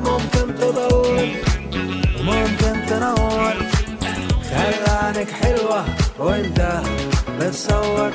ممكن 0.00 0.54
تضل 0.54 1.30
وممكن 2.20 2.86
تنور. 2.88 3.54
خلي 4.50 4.90
عينك 5.02 5.30
حلوة 5.30 5.84
وانت 6.18 6.80
بتصور. 7.40 8.10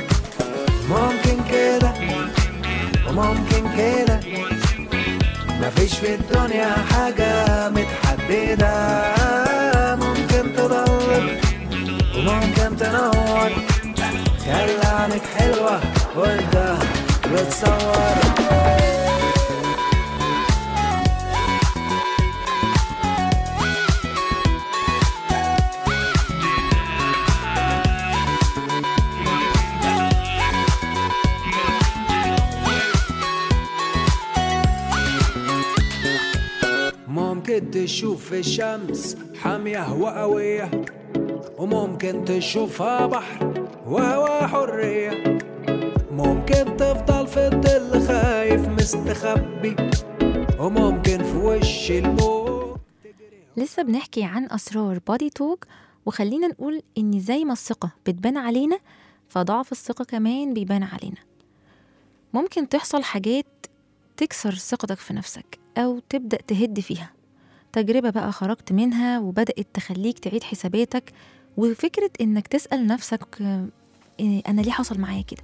ممكن 0.89 1.37
كده 1.51 1.94
وممكن 3.17 3.63
كده. 3.77 4.19
مفيش 5.61 5.93
في 5.97 6.15
الدنيا 6.15 6.75
حاجة 6.91 7.69
متحددة. 7.69 8.75
ممكن 9.95 10.55
تضل 10.55 11.37
وممكن 12.17 12.77
تنور. 12.77 13.51
خلي 14.45 14.85
عينك 14.85 15.21
حلوة 15.37 15.79
وانت 16.15 16.75
بتصور. 17.25 18.64
تشوف 37.85 38.33
الشمس 38.33 39.17
حامية 39.41 39.93
وقوية 39.93 40.71
وممكن 41.57 42.25
تشوفها 42.25 43.05
بحر 43.05 43.67
وهوا 43.87 44.47
حرية. 44.47 45.39
ممكن 46.11 46.77
تفضل 46.77 47.27
في 47.27 47.47
الظل 47.47 48.07
خايف 48.07 48.67
مستخبي 48.67 49.75
وممكن 50.59 51.23
في 51.23 51.37
وش 51.37 51.91
الموت 51.91 52.79
لسه 53.57 53.83
بنحكي 53.83 54.23
عن 54.23 54.47
أسرار 54.51 54.99
بادي 55.07 55.29
توك 55.29 55.65
وخلينا 56.05 56.47
نقول 56.47 56.81
إن 56.97 57.19
زي 57.19 57.45
ما 57.45 57.53
الثقة 57.53 57.91
بتبان 58.05 58.37
علينا 58.37 58.79
فضعف 59.29 59.71
الثقة 59.71 60.05
كمان 60.05 60.53
بيبان 60.53 60.83
علينا. 60.83 61.21
ممكن 62.33 62.69
تحصل 62.69 63.03
حاجات 63.03 63.65
تكسر 64.17 64.55
ثقتك 64.55 64.97
في 64.97 65.13
نفسك 65.13 65.59
أو 65.77 65.99
تبدأ 66.09 66.37
تهد 66.37 66.79
فيها. 66.79 67.14
تجربة 67.75 68.09
بقى 68.09 68.31
خرجت 68.31 68.71
منها 68.71 69.19
وبدأت 69.19 69.67
تخليك 69.73 70.19
تعيد 70.19 70.43
حساباتك 70.43 71.13
وفكرة 71.57 72.09
إنك 72.21 72.47
تسأل 72.47 72.87
نفسك 72.87 73.41
آه، 73.41 73.67
إيه 74.19 74.41
أنا 74.47 74.61
ليه 74.61 74.71
حصل 74.71 74.99
معايا 74.99 75.21
كده؟ 75.21 75.41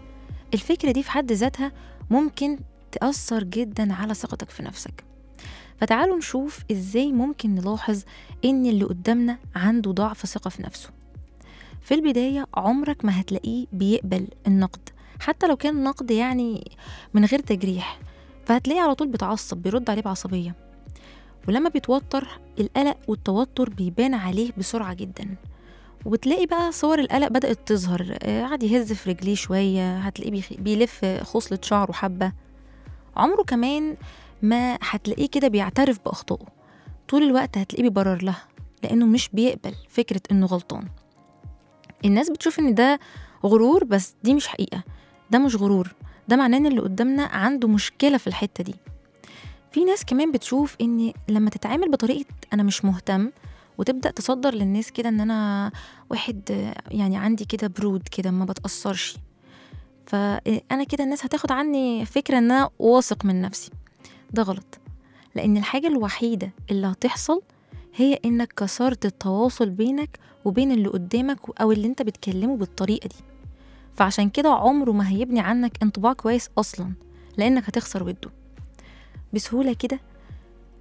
الفكرة 0.54 0.92
دي 0.92 1.04
في 1.04 1.12
حد 1.12 1.32
ذاتها 1.32 1.72
ممكن 2.10 2.60
تأثر 2.92 3.44
جدا 3.44 3.94
على 3.94 4.14
ثقتك 4.14 4.50
في 4.50 4.64
نفسك. 4.64 5.04
فتعالوا 5.78 6.18
نشوف 6.18 6.60
إزاي 6.72 7.12
ممكن 7.12 7.56
نلاحظ 7.56 8.02
إن 8.46 8.66
اللي 8.66 8.86
قدامنا 8.86 9.38
عنده 9.56 9.92
ضعف 9.92 10.26
ثقة 10.26 10.50
في 10.50 10.64
نفسه. 10.64 10.90
في 11.82 11.94
البداية 11.94 12.46
عمرك 12.54 13.06
ما 13.06 13.22
هتلاقيه 13.22 13.66
بيقبل 13.74 14.28
النقد 14.48 14.90
حتى 15.20 15.48
لو 15.48 15.56
كان 15.56 15.84
نقد 15.84 16.12
يعني 16.12 16.72
من 17.14 17.26
غير 17.26 17.40
تجريح 17.40 18.00
فهتلاقيه 18.46 18.82
على 18.82 18.96
طول 18.96 19.08
بيتعصب 19.08 19.58
بيرد 19.58 19.90
عليه 19.90 20.02
بعصبية. 20.02 20.71
ولما 21.48 21.70
بيتوتر 21.70 22.28
القلق 22.60 22.98
والتوتر 23.08 23.70
بيبان 23.70 24.14
عليه 24.14 24.52
بسرعة 24.58 24.94
جدا. 24.94 25.36
وبتلاقي 26.06 26.46
بقى 26.46 26.72
صور 26.72 27.00
القلق 27.00 27.28
بدأت 27.28 27.68
تظهر. 27.68 28.18
آه، 28.24 28.44
قعد 28.46 28.64
يهز 28.64 28.94
في 28.94 29.10
رجليه 29.10 29.36
شوية 29.36 29.98
هتلاقيه 29.98 30.42
بيلف 30.60 31.06
خصلة 31.06 31.60
شعره 31.62 31.92
حبة. 31.92 32.32
عمره 33.16 33.44
كمان 33.44 33.98
ما 34.42 34.78
هتلاقيه 34.82 35.28
كده 35.28 35.48
بيعترف 35.48 36.00
بأخطائه. 36.06 36.46
طول 37.08 37.24
الوقت 37.24 37.58
هتلاقيه 37.58 37.84
بيبرر 37.84 38.24
لها 38.24 38.44
لأنه 38.84 39.06
مش 39.06 39.30
بيقبل 39.34 39.76
فكرة 39.90 40.22
إنه 40.32 40.46
غلطان. 40.46 40.88
الناس 42.06 42.30
بتشوف 42.30 42.60
إن 42.60 42.74
ده 42.74 43.00
غرور 43.46 43.84
بس 43.84 44.16
دي 44.24 44.34
مش 44.34 44.48
حقيقة. 44.48 44.84
ده 45.32 45.40
مش 45.40 45.56
غرور. 45.56 45.96
ده 46.28 46.36
معناه 46.36 46.58
إن 46.58 46.66
اللي 46.66 46.82
قدامنا 46.82 47.24
عنده 47.24 47.68
مشكلة 47.68 48.18
في 48.18 48.28
الحتة 48.28 48.64
دي. 48.64 48.76
في 49.72 49.86
ناس 49.86 50.06
كمان 50.06 50.32
بتشوف 50.32 50.76
إن 50.82 51.14
لما 51.30 51.50
تتعامل 51.50 51.92
بطريقة 51.92 52.26
أنا 52.54 52.64
مش 52.64 52.86
مهتم 52.86 53.32
وتبدأ 53.78 54.12
تصدر 54.12 54.54
للناس 54.54 54.92
كده 54.92 55.10
إن 55.10 55.20
أنا 55.20 55.72
واحد 56.10 56.42
يعني 56.92 57.18
عندي 57.18 57.46
كده 57.46 57.68
برود 57.68 58.08
كده 58.12 58.32
ما 58.32 58.46
بتأثرش. 58.46 59.18
فأنا 60.06 60.84
كده 60.84 61.04
الناس 61.04 61.26
هتاخد 61.26 61.52
عني 61.52 62.06
فكرة 62.06 62.38
إن 62.38 62.52
أنا 62.52 62.70
واثق 62.80 63.26
من 63.26 63.42
نفسي. 63.42 63.72
ده 64.32 64.44
غلط. 64.44 64.80
لأن 65.36 65.58
الحاجة 65.58 65.88
الوحيدة 65.88 66.52
اللي 66.72 66.88
هتحصل 66.88 67.42
هي 67.96 68.20
إنك 68.26 68.54
كسرت 68.54 69.06
التواصل 69.06 69.70
بينك 69.70 70.20
وبين 70.46 70.72
اللي 70.72 70.90
قدامك 70.90 71.40
أو 71.62 71.72
اللي 71.72 71.88
أنت 71.88 72.02
بتكلمه 72.02 72.58
بالطريقة 72.58 73.08
دي. 73.08 73.16
فعشان 73.96 74.30
كده 74.30 74.50
عمره 74.50 74.92
ما 74.92 75.10
هيبني 75.10 75.40
عنك 75.40 75.72
انطباع 75.84 76.14
كويس 76.14 76.50
أصلا 76.58 76.94
لأنك 77.38 77.64
هتخسر 77.70 78.04
وده. 78.04 78.41
بسهولة 79.34 79.74
كده. 79.74 80.00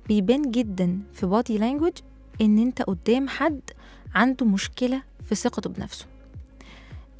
بيبان 0.09 0.51
جدا 0.51 0.99
في 1.13 1.27
بادي 1.27 1.59
لانجوج 1.59 1.93
إن 2.41 2.59
أنت 2.59 2.83
قدام 2.83 3.29
حد 3.29 3.61
عنده 4.15 4.47
مشكلة 4.47 5.03
في 5.29 5.35
ثقته 5.35 5.71
بنفسه. 5.71 6.07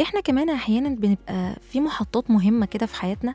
إحنا 0.01 0.21
كمان 0.21 0.51
أحيانا 0.51 0.89
بنبقى 0.89 1.57
في 1.71 1.81
محطات 1.81 2.31
مهمة 2.31 2.67
كده 2.67 2.87
في 2.87 2.95
حياتنا 2.95 3.35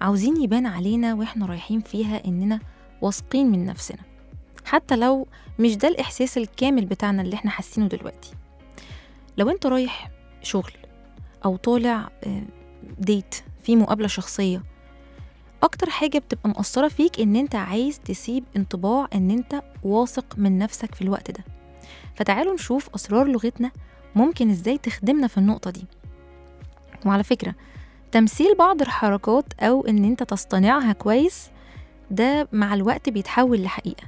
عاوزين 0.00 0.42
يبان 0.42 0.66
علينا 0.66 1.14
وإحنا 1.14 1.46
رايحين 1.46 1.80
فيها 1.80 2.24
إننا 2.24 2.60
واثقين 3.02 3.50
من 3.52 3.66
نفسنا. 3.66 4.02
حتى 4.64 4.96
لو 4.96 5.26
مش 5.58 5.76
ده 5.76 5.88
الإحساس 5.88 6.38
الكامل 6.38 6.84
بتاعنا 6.84 7.22
اللي 7.22 7.34
إحنا 7.34 7.50
حاسينه 7.50 7.86
دلوقتي. 7.88 8.32
لو 9.38 9.50
أنت 9.50 9.66
رايح 9.66 10.10
شغل 10.42 10.72
أو 11.44 11.56
طالع 11.56 12.10
آه، 12.24 12.42
ديت 12.98 13.34
في 13.62 13.76
مقابلة 13.76 14.06
شخصية 14.08 14.62
أكتر 15.64 15.90
حاجة 15.90 16.18
بتبقى 16.18 16.48
مأثرة 16.48 16.88
فيك 16.88 17.20
إن 17.20 17.36
أنت 17.36 17.54
عايز 17.54 18.00
تسيب 18.00 18.44
انطباع 18.56 19.08
إن 19.14 19.30
أنت 19.30 19.62
واثق 19.82 20.24
من 20.38 20.58
نفسك 20.58 20.94
في 20.94 21.02
الوقت 21.02 21.30
ده. 21.30 21.44
فتعالوا 22.16 22.54
نشوف 22.54 22.88
أسرار 22.94 23.26
لغتنا 23.26 23.70
ممكن 24.14 24.50
إزاي 24.50 24.78
تخدمنا 24.78 25.26
في 25.26 25.38
النقطة 25.38 25.70
دي. 25.70 25.86
وعلى 27.06 27.24
فكرة 27.24 27.54
تمثيل 28.12 28.54
بعض 28.56 28.82
الحركات 28.82 29.44
أو 29.60 29.86
إن 29.86 30.04
أنت 30.04 30.22
تصطنعها 30.22 30.92
كويس 30.92 31.50
ده 32.10 32.48
مع 32.52 32.74
الوقت 32.74 33.08
بيتحول 33.08 33.62
لحقيقة. 33.62 34.04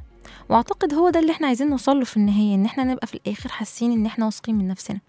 وأعتقد 0.48 0.94
هو 0.94 1.10
ده 1.10 1.20
اللي 1.20 1.32
إحنا 1.32 1.46
عايزين 1.46 1.70
نوصله 1.70 2.04
في 2.04 2.16
النهاية 2.16 2.54
إن 2.54 2.64
إحنا 2.64 2.84
نبقى 2.84 3.06
في 3.06 3.14
الآخر 3.14 3.48
حاسين 3.48 3.92
إن 3.92 4.06
إحنا 4.06 4.24
واثقين 4.24 4.54
من 4.54 4.68
نفسنا. 4.68 5.00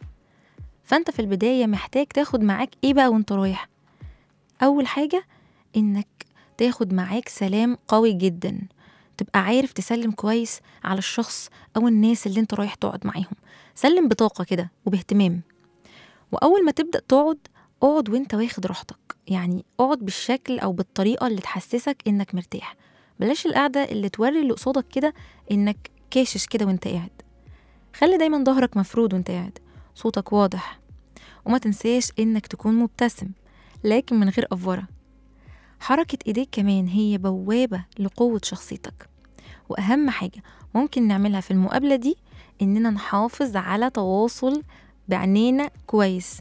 فأنت 0.84 1.12
في 1.12 1.20
البداية 1.20 1.66
محتاج 1.68 2.06
تاخد 2.08 2.42
معاك 2.42 2.70
إيه 2.84 2.94
بقى 2.94 3.08
وأنت 3.08 3.32
رايح؟ 3.32 3.70
أول 4.64 4.88
حاجة 4.88 5.24
إنك 5.78 6.08
تاخد 6.58 6.94
معاك 6.94 7.30
سلام 7.30 7.78
قوي 7.88 8.14
جدا. 8.14 8.60
تبقى 9.18 9.40
عارف 9.40 9.74
تسلم 9.74 10.12
كويس 10.12 10.60
على 10.84 10.98
الشخص 10.98 11.50
أو 11.78 11.88
الناس 11.88 12.28
اللي 12.28 12.40
أنت 12.40 12.54
رايح 12.54 12.76
تقعد 12.76 13.08
معاهم. 13.08 13.36
سلم 13.76 14.08
بطاقة 14.08 14.44
كده 14.44 14.72
وباهتمام. 14.86 15.42
وأول 16.32 16.66
ما 16.66 16.72
تبدأ 16.72 17.00
تقعد 17.00 17.38
اقعد 17.84 18.10
وأنت 18.10 18.34
واخد 18.34 18.66
راحتك. 18.66 19.16
يعني 19.28 19.66
اقعد 19.80 20.00
بالشكل 20.00 20.60
أو 20.60 20.72
بالطريقة 20.72 21.28
اللي 21.28 21.42
تحسسك 21.42 21.98
إنك 22.08 22.36
مرتاح. 22.36 22.76
بلاش 23.20 23.46
القعدة 23.46 23.84
اللي 23.84 24.10
توري 24.10 24.42
اللي 24.42 24.54
قصادك 24.54 24.88
كده 24.88 25.14
إنك 25.52 25.92
كاشش 26.12 26.46
كده 26.46 26.66
وإنت 26.66 26.88
قاعد. 26.88 27.12
خلي 27.94 28.18
دايما 28.18 28.44
ظهرك 28.44 28.78
مفرود 28.78 29.14
وإنت 29.14 29.32
قاعد. 29.32 29.60
صوتك 29.96 30.34
واضح. 30.34 30.80
وما 31.46 31.58
تنساش 31.58 32.12
إنك 32.20 32.48
تكون 32.48 32.74
مبتسم. 32.74 33.30
لكن 33.84 34.20
من 34.20 34.30
غير 34.30 34.48
أفورة. 34.52 34.88
حركة 35.80 36.18
إيديك 36.28 36.50
كمان 36.52 36.88
هي 36.88 37.18
بوابة 37.18 37.86
لقوة 38.00 38.42
شخصيتك. 38.44 39.10
وأهم 39.70 40.10
حاجة 40.10 40.44
ممكن 40.76 41.08
نعملها 41.08 41.42
في 41.42 41.52
المقابلة 41.52 41.96
دي 41.96 42.18
إننا 42.62 42.90
نحافظ 42.90 43.56
على 43.56 43.90
تواصل 43.90 44.64
بعينينا 45.08 45.70
كويس. 45.88 46.40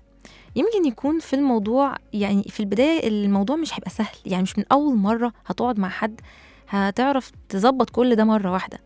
يمكن 0.56 0.84
يكون 0.88 1.18
في 1.18 1.36
الموضوع 1.36 1.94
يعني 2.12 2.42
في 2.42 2.60
البداية 2.60 3.08
الموضوع 3.08 3.56
مش 3.56 3.74
هيبقى 3.74 3.90
سهل 3.90 4.16
يعني 4.26 4.42
مش 4.42 4.58
من 4.58 4.64
أول 4.72 4.96
مرة 4.96 5.32
هتقعد 5.46 5.78
مع 5.78 5.88
حد 5.88 6.20
هتعرف 6.68 7.32
تظبط 7.48 7.90
كل 7.90 8.16
ده 8.16 8.24
مرة 8.24 8.52
واحدة. 8.52 8.78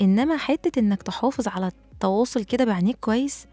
إنما 0.00 0.36
حتة 0.36 0.78
إنك 0.78 1.02
تحافظ 1.02 1.48
على 1.48 1.70
التواصل 1.92 2.44
كده 2.44 2.64
بعينيك 2.64 2.96
كويس 3.00 3.46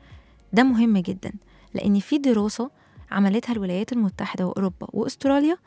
ده 0.54 0.64
مهم 0.64 0.98
جدا. 0.98 1.34
لأن 1.74 2.00
في 2.00 2.18
دراسة 2.18 2.70
عملتها 3.12 3.54
الولايات 3.54 3.94
المتحدة 3.94 4.48
وأوروبا 4.48 4.88
وأستراليا 4.94 5.58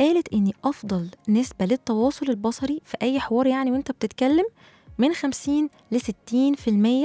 قالت 0.00 0.32
إن 0.34 0.52
أفضل 0.64 1.08
نسبة 1.28 1.64
للتواصل 1.64 2.26
البصري 2.28 2.80
في 2.84 2.96
أي 3.02 3.20
حوار 3.20 3.46
يعني 3.46 3.70
وأنت 3.70 3.90
بتتكلم 3.90 4.44
من 4.98 5.14
50 5.14 5.68
ل 5.92 5.98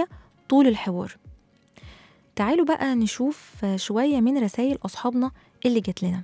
60% 0.06 0.08
طول 0.50 0.67
الحوار. 0.67 1.17
تعالوا 2.36 2.65
بقى 2.65 2.95
نشوف 2.95 3.65
شوية 3.76 4.21
من 4.21 4.38
رسائل 4.38 4.78
أصحابنا 4.86 5.32
اللي 5.65 5.80
جات 5.80 6.04
لنا. 6.04 6.23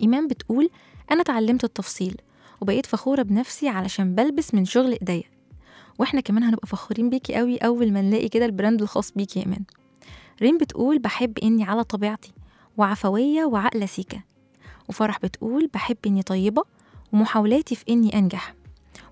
إيمان 0.00 0.28
بتقول 0.28 0.70
أنا 1.10 1.20
اتعلمت 1.20 1.64
التفصيل 1.64 2.16
وبقيت 2.60 2.86
فخورة 2.86 3.22
بنفسي 3.22 3.68
علشان 3.68 4.14
بلبس 4.14 4.54
من 4.54 4.64
شغل 4.64 4.92
إيديا. 4.92 5.22
وإحنا 5.98 6.20
كمان 6.20 6.42
هنبقى 6.44 6.66
فخورين 6.66 7.10
بيكي 7.10 7.34
قوي 7.34 7.56
أول 7.56 7.92
ما 7.92 8.00
نلاقي 8.02 8.28
كده 8.28 8.44
البراند 8.46 8.82
الخاص 8.82 9.12
بيكي 9.12 9.38
يا 9.40 9.44
إيمان. 9.44 9.64
ريم 10.42 10.58
بتقول 10.58 10.98
بحب 10.98 11.38
إني 11.38 11.64
على 11.64 11.84
طبيعتي 11.84 12.32
وعفوية 12.76 13.44
وعقلة 13.44 13.86
سيكة 13.86 14.22
وفرح 14.90 15.18
بتقول 15.18 15.70
بحب 15.74 15.96
إني 16.06 16.22
طيبة 16.22 16.62
ومحاولاتي 17.12 17.74
في 17.74 17.84
إني 17.88 18.18
أنجح. 18.18 18.54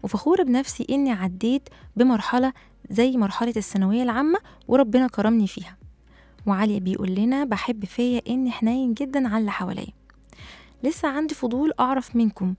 وفخورة 0.03 0.43
بنفسي 0.43 0.87
إني 0.91 1.12
عديت 1.12 1.69
بمرحلة 1.97 2.53
زي 2.91 3.17
مرحلة 3.17 3.53
الثانوية 3.57 4.03
العامة 4.03 4.38
وربنا 4.69 5.09
كرمني 5.09 5.47
فيها. 5.47 5.77
وعلي 6.47 6.81
بيقول 6.81 7.14
لنا 7.14 7.45
بحب 7.45 7.85
فيا 7.85 8.23
إني 8.29 8.51
حنين 8.51 8.95
جدا 8.95 9.29
على 9.29 9.38
اللي 9.38 9.51
حواليا. 9.51 9.93
لسه 10.83 11.09
عندي 11.09 11.35
فضول 11.35 11.73
أعرف 11.81 12.17
منكم 12.17 12.55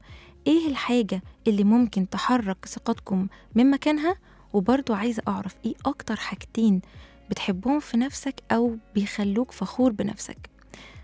إيه 0.48 0.68
الحاجة 0.68 1.22
اللي 1.48 1.64
ممكن 1.64 2.10
تحرك 2.10 2.66
ثقتكم 2.66 3.28
من 3.56 3.72
مكانها؟ 3.72 4.16
وبرضو 4.54 4.94
عايزة 4.94 5.24
أعرف 5.28 5.56
إيه 5.66 5.74
أكتر 5.86 6.16
حاجتين 6.16 6.82
بتحبهم 7.30 7.80
في 7.80 7.98
نفسك 7.98 8.44
أو 8.52 8.78
بيخلوك 8.96 9.52
فخور 9.52 9.92
بنفسك. 9.92 10.50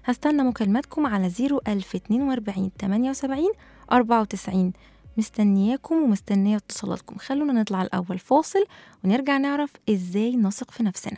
هستنى 0.05 0.43
مكالماتكم 0.43 1.05
على 1.05 1.27
01042 1.27 2.71
78 2.81 3.47
94 3.91 4.73
مستنياكم 5.17 5.95
ومستنية 5.95 6.55
اتصالاتكم. 6.57 7.17
خلونا 7.17 7.53
نطلع 7.53 7.81
الأول 7.81 8.19
فاصل 8.19 8.65
ونرجع 9.03 9.37
نعرف 9.37 9.73
إزاي 9.89 10.35
نثق 10.35 10.71
في 10.71 10.83
نفسنا. 10.83 11.17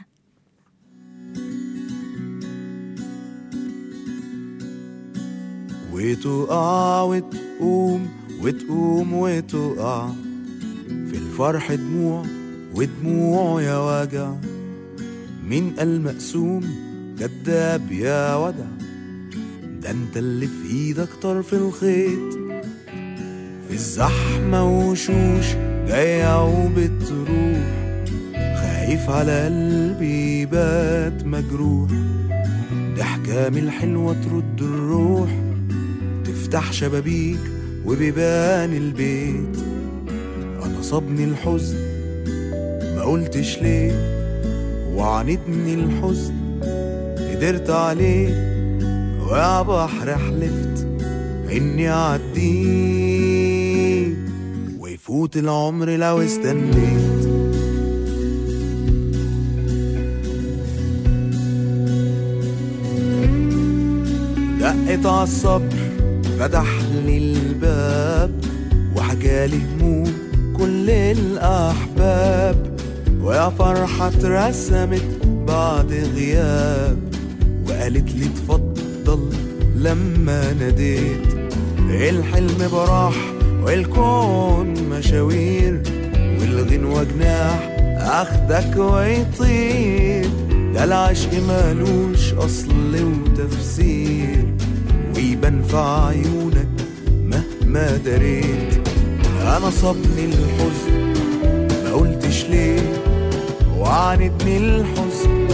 وتقع 5.93 7.01
وتقوم 7.01 8.09
وتقوم 8.41 9.13
وتقع 9.13 10.09
في 10.85 11.17
الفرح 11.17 11.73
دموع 11.73 12.25
ودموع 12.75 13.61
يا 13.61 13.77
وجع. 13.77 14.33
مين 15.43 15.75
قال 15.79 16.03
مقسوم 16.03 16.87
كداب 17.19 17.91
يا 17.91 18.35
ودع 18.35 18.76
ده 19.81 19.91
انت 19.91 20.17
اللي 20.17 20.47
في 20.47 20.73
إيدك 20.73 21.07
طرف 21.21 21.53
الخيط. 21.53 22.33
في 23.69 23.73
الزحمة 23.73 24.89
وشوش 24.89 25.55
جاية 25.87 26.45
وبتروح 26.45 27.87
خايف 28.33 29.09
على 29.09 29.45
قلبي 29.45 30.45
بات 30.45 31.23
مجروح. 31.25 31.89
ضحكة 32.97 33.49
من 33.49 33.57
الحلوة 33.57 34.13
ترد 34.13 34.61
الروح. 34.61 35.29
تفتح 36.25 36.71
شبابيك 36.71 37.39
وبيبان 37.85 38.73
البيت. 38.73 39.57
أنا 40.63 40.81
صابني 40.81 41.23
الحزن 41.23 41.77
ما 42.95 43.03
قلتش 43.03 43.57
ليه. 43.61 44.17
وعانتني 44.95 45.73
الحزن 45.73 46.33
قدرت 47.31 47.69
عليه. 47.69 48.56
ويا 49.27 49.61
بحر 49.61 50.17
حلفت 50.17 50.87
إني 51.51 51.89
اعديه 51.91 53.27
ويفوت 54.79 55.37
العمر 55.37 55.89
لو 55.89 56.21
استنيت. 56.21 57.27
دقت 64.59 65.05
عالصبر 65.05 65.75
فتح 66.39 66.67
لي 67.05 67.17
الباب 67.17 68.31
وحكالي 68.95 69.57
هموم 69.57 70.13
كل 70.57 70.89
الأحباب. 70.89 72.77
ويا 73.21 73.49
فرحة 73.49 74.07
اترسمت 74.07 75.03
بعد 75.47 75.93
غياب 76.15 76.99
وقالت 77.67 78.15
لي 78.15 78.25
اتفضل 78.25 78.66
لما 79.75 80.53
ناديت. 80.53 81.27
الحلم 81.89 82.69
براح 82.71 83.15
والكون 83.63 84.73
مشاوير 84.89 85.81
والغنوة 86.39 87.03
جناح 87.03 87.77
اخدك 87.97 88.77
ويطير. 88.77 90.29
ده 90.73 90.83
العشق 90.83 91.29
مالوش 91.47 92.33
أصل 92.33 93.03
وتفسير 93.03 94.45
ويبان 95.15 95.61
في 95.61 95.77
عيونك 95.77 96.67
مهما 97.25 97.97
دريت. 97.97 98.87
أنا 99.41 99.69
صابني 99.69 100.25
الحزن 100.25 101.13
ما 101.83 101.93
قلتش 101.93 102.45
ليه 102.45 103.01
وعاندني 103.77 104.57
الحزن 104.57 105.47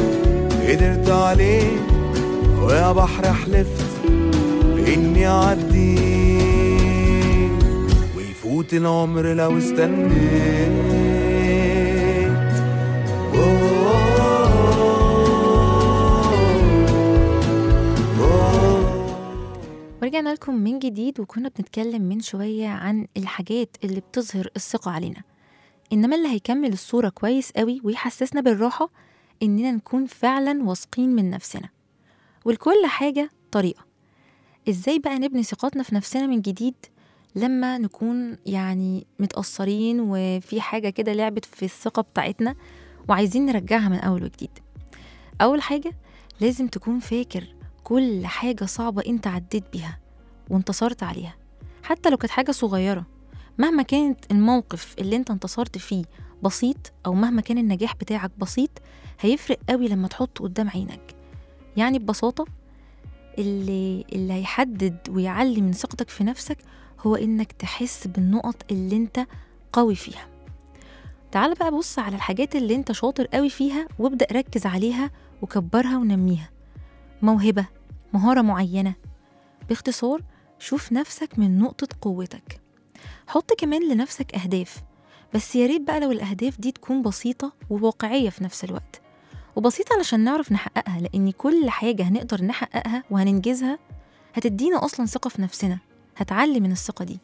قدرت 0.67 1.09
عليه. 1.09 1.92
ويا 2.63 2.91
بحر 2.91 3.33
حلفت 3.33 4.07
بإني 4.63 5.27
أعديه 5.27 6.39
ويفوت 8.17 8.73
العمر 8.73 9.33
لو 9.33 9.57
استنيت. 9.57 10.83
ورجعنا 20.01 20.33
لكم 20.33 20.55
من 20.55 20.79
جديد 20.79 21.19
وكنا 21.19 21.51
بنتكلم 21.57 22.01
من 22.01 22.19
شوية 22.19 22.67
عن 22.67 23.07
الحاجات 23.17 23.77
اللي 23.83 23.99
بتظهر 23.99 24.49
الثقة 24.55 24.91
علينا. 24.91 25.21
إنما 25.93 26.15
اللي 26.15 26.27
هيكمل 26.27 26.73
الصورة 26.73 27.09
كويس 27.09 27.51
قوي 27.51 27.81
ويحسسنا 27.83 28.41
بالراحة 28.41 28.89
إننا 29.43 29.71
نكون 29.71 30.05
فعلا 30.05 30.63
واثقين 30.63 31.15
من 31.15 31.29
نفسنا. 31.29 31.69
ولكل 32.45 32.85
حاجة 32.85 33.29
طريقة. 33.51 33.85
إزاي 34.69 34.99
بقى 34.99 35.19
نبني 35.19 35.43
ثقتنا 35.43 35.83
في 35.83 35.95
نفسنا 35.95 36.27
من 36.27 36.41
جديد 36.41 36.75
لما 37.35 37.77
نكون 37.77 38.37
يعني 38.45 39.07
متأثرين 39.19 39.99
وفي 39.99 40.61
حاجة 40.61 40.89
كده 40.89 41.13
لعبت 41.13 41.45
في 41.45 41.65
الثقة 41.65 42.01
بتاعتنا 42.01 42.55
وعايزين 43.09 43.45
نرجعها 43.45 43.89
من 43.89 43.97
أول 43.99 44.23
وجديد؟ 44.23 44.49
أول 45.41 45.61
حاجة 45.61 45.93
لازم 46.41 46.67
تكون 46.67 46.99
فاكر 46.99 47.55
كل 47.83 48.25
حاجة 48.25 48.65
صعبة 48.65 49.03
أنت 49.07 49.27
عديت 49.27 49.63
بيها 49.73 49.99
وانتصرت 50.49 51.03
عليها 51.03 51.35
حتى 51.83 52.09
لو 52.09 52.17
كانت 52.17 52.31
حاجة 52.31 52.51
صغيرة. 52.51 53.05
مهما 53.57 53.83
كانت 53.83 54.31
الموقف 54.31 54.95
اللي 54.99 55.15
أنت 55.15 55.31
انتصرت 55.31 55.77
فيه 55.77 56.03
بسيط 56.43 56.93
أو 57.05 57.13
مهما 57.13 57.41
كان 57.41 57.57
النجاح 57.57 57.95
بتاعك 57.95 58.31
بسيط 58.37 58.69
هيفرق 59.19 59.59
قوي 59.69 59.87
لما 59.87 60.07
تحطه 60.07 60.43
قدام 60.43 60.69
عينك. 60.69 61.15
يعني 61.77 61.99
ببساطة 61.99 62.45
اللي, 63.37 64.05
اللي 64.13 64.33
هيحدد 64.33 64.97
ويعلي 65.09 65.61
من 65.61 65.73
ثقتك 65.73 66.09
في 66.09 66.23
نفسك 66.23 66.57
هو 66.99 67.15
إنك 67.15 67.51
تحس 67.51 68.07
بالنقط 68.07 68.55
اللي 68.71 68.95
أنت 68.95 69.25
قوي 69.73 69.95
فيها. 69.95 70.27
تعال 71.31 71.53
بقى 71.53 71.71
بص 71.71 71.99
على 71.99 72.15
الحاجات 72.15 72.55
اللي 72.55 72.75
أنت 72.75 72.91
شاطر 72.91 73.25
قوي 73.25 73.49
فيها 73.49 73.87
وابدأ 73.99 74.27
ركز 74.31 74.65
عليها 74.65 75.11
وكبرها 75.41 75.97
ونميها. 75.97 76.49
موهبة 77.21 77.65
مهارة 78.13 78.41
معينة. 78.41 78.93
باختصار 79.69 80.21
شوف 80.59 80.91
نفسك 80.91 81.39
من 81.39 81.59
نقطة 81.59 81.87
قوتك. 82.01 82.61
حط 83.27 83.51
كمان 83.57 83.89
لنفسك 83.91 84.35
أهداف 84.35 84.83
بس 85.33 85.55
يا 85.55 85.67
ريت 85.67 85.81
بقى 85.81 85.99
لو 85.99 86.11
الأهداف 86.11 86.59
دي 86.61 86.71
تكون 86.71 87.01
بسيطة 87.01 87.53
وواقعية 87.69 88.29
في 88.29 88.43
نفس 88.43 88.63
الوقت. 88.63 89.01
وبسيطة 89.55 89.95
علشان 89.95 90.19
نعرف 90.19 90.51
نحققها 90.51 90.99
لأن 91.01 91.31
كل 91.31 91.69
حاجة 91.69 92.03
هنقدر 92.03 92.43
نحققها 92.43 93.03
وهننجزها 93.11 93.79
هتدينا 94.33 94.85
أصلا 94.85 95.05
ثقة 95.05 95.27
في 95.27 95.41
نفسنا 95.41 95.79
هتعلي 96.17 96.59
من 96.59 96.71
الثقة 96.71 97.05
دي. 97.05 97.19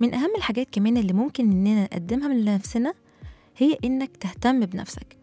من 0.00 0.14
أهم 0.14 0.30
الحاجات 0.36 0.68
كمان 0.72 0.96
اللي 0.96 1.12
ممكن 1.12 1.50
إننا 1.50 1.82
نقدمها 1.84 2.28
لنفسنا 2.28 2.94
هي 3.56 3.78
إنك 3.84 4.16
تهتم 4.16 4.60
بنفسك. 4.60 5.16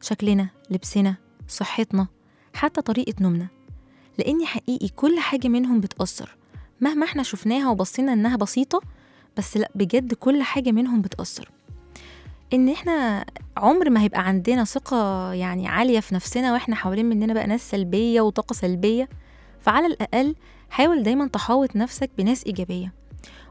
شكلنا 0.00 0.48
لبسنا 0.70 1.16
صحتنا 1.48 2.06
حتى 2.54 2.82
طريقة 2.82 3.14
نومنا. 3.20 3.46
لأن 4.18 4.44
حقيقي 4.46 4.88
كل 4.88 5.18
حاجة 5.18 5.48
منهم 5.48 5.80
بتأثر. 5.80 6.36
مهما 6.80 7.06
إحنا 7.06 7.22
شفناها 7.22 7.70
وبصينا 7.70 8.12
إنها 8.12 8.36
بسيطة 8.36 8.80
بس 9.36 9.56
لأ 9.56 9.70
بجد 9.74 10.14
كل 10.14 10.42
حاجة 10.42 10.70
منهم 10.70 11.00
بتأثر. 11.02 11.50
إن 12.52 12.68
إحنا 12.68 13.24
عمر 13.56 13.90
ما 13.90 14.02
هيبقى 14.02 14.20
عندنا 14.26 14.64
ثقة 14.64 15.32
يعني 15.32 15.68
عالية 15.68 16.00
في 16.00 16.14
نفسنا 16.14 16.52
وإحنا 16.52 16.74
حوالين 16.76 17.06
مننا 17.06 17.34
بقى 17.34 17.46
ناس 17.46 17.70
سلبية 17.70 18.20
وطاقة 18.20 18.52
سلبية 18.52 19.08
فعلى 19.60 19.86
الأقل 19.86 20.34
حاول 20.70 21.02
دايما 21.02 21.26
تحاوط 21.28 21.76
نفسك 21.76 22.10
بناس 22.18 22.44
إيجابية. 22.46 22.92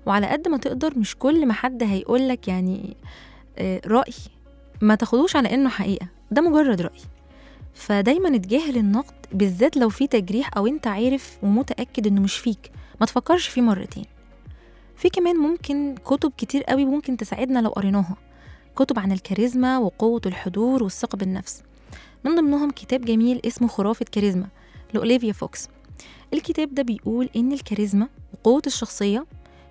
وعلى 0.05 0.27
قد 0.27 0.47
ما 0.47 0.57
تقدر 0.57 0.99
مش 0.99 1.15
كل 1.15 1.45
ما 1.45 1.53
حد 1.53 1.83
هيقولك 1.83 2.47
يعني 2.47 2.97
آه، 3.57 3.81
رأي 3.87 4.13
ما 4.81 4.95
تاخدوش 4.95 5.35
على 5.35 5.53
إنه 5.53 5.69
حقيقة 5.69 6.07
ده 6.31 6.41
مجرد 6.41 6.81
رأي. 6.81 6.99
فدايما 7.73 8.35
اتجاهل 8.35 8.77
النقد 8.77 9.13
بالذات 9.31 9.77
لو 9.77 9.89
في 9.89 10.07
تجريح 10.07 10.49
أو 10.57 10.67
أنت 10.67 10.87
عارف 10.87 11.37
ومتأكد 11.43 12.07
إنه 12.07 12.21
مش 12.21 12.37
فيك 12.37 12.71
ما 12.99 13.05
تفكرش 13.05 13.47
فيه 13.47 13.61
مرتين. 13.61 14.05
في 14.95 15.09
كمان 15.09 15.35
ممكن 15.35 15.95
كتب 16.05 16.31
كتير 16.37 16.63
قوي 16.63 16.85
ممكن 16.85 17.17
تساعدنا 17.17 17.59
لو 17.59 17.69
قريناها. 17.69 18.15
كتب 18.75 18.99
عن 18.99 19.11
الكاريزما 19.11 19.77
وقوة 19.77 20.21
الحضور 20.25 20.83
والثقة 20.83 21.15
بالنفس. 21.15 21.63
من 22.23 22.35
ضمنهم 22.35 22.71
كتاب 22.71 23.01
جميل 23.05 23.41
اسمه 23.45 23.67
خرافة 23.67 24.05
كاريزما 24.11 24.47
لأوليفيا 24.93 25.33
فوكس. 25.33 25.67
الكتاب 26.33 26.73
ده 26.73 26.83
بيقول 26.83 27.29
إن 27.35 27.51
الكاريزما 27.51 28.07
وقوة 28.33 28.61
الشخصية 28.67 29.25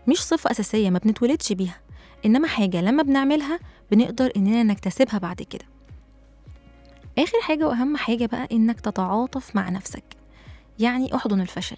مش 0.09 0.23
صفة 0.23 0.51
أساسية 0.51 0.91
ما 0.91 0.99
بنتولدش 0.99 1.53
بيها 1.53 1.81
إنما 2.27 2.49
حاجة 2.49 2.81
لما 2.81 3.03
بنعملها 3.03 3.59
بنقدر 3.91 4.33
إننا 4.37 4.63
نكتسبها 4.63 5.19
بعد 5.19 5.43
كده. 5.43 5.65
آخر 7.19 7.41
حاجة 7.43 7.69
وأهم 7.69 7.97
حاجة 7.97 8.27
بقى 8.27 8.49
إنك 8.53 8.81
تتعاطف 8.81 9.57
مع 9.57 9.69
نفسك 9.69 10.05
يعني 10.79 11.15
أحضن 11.15 11.41
الفشل. 11.41 11.77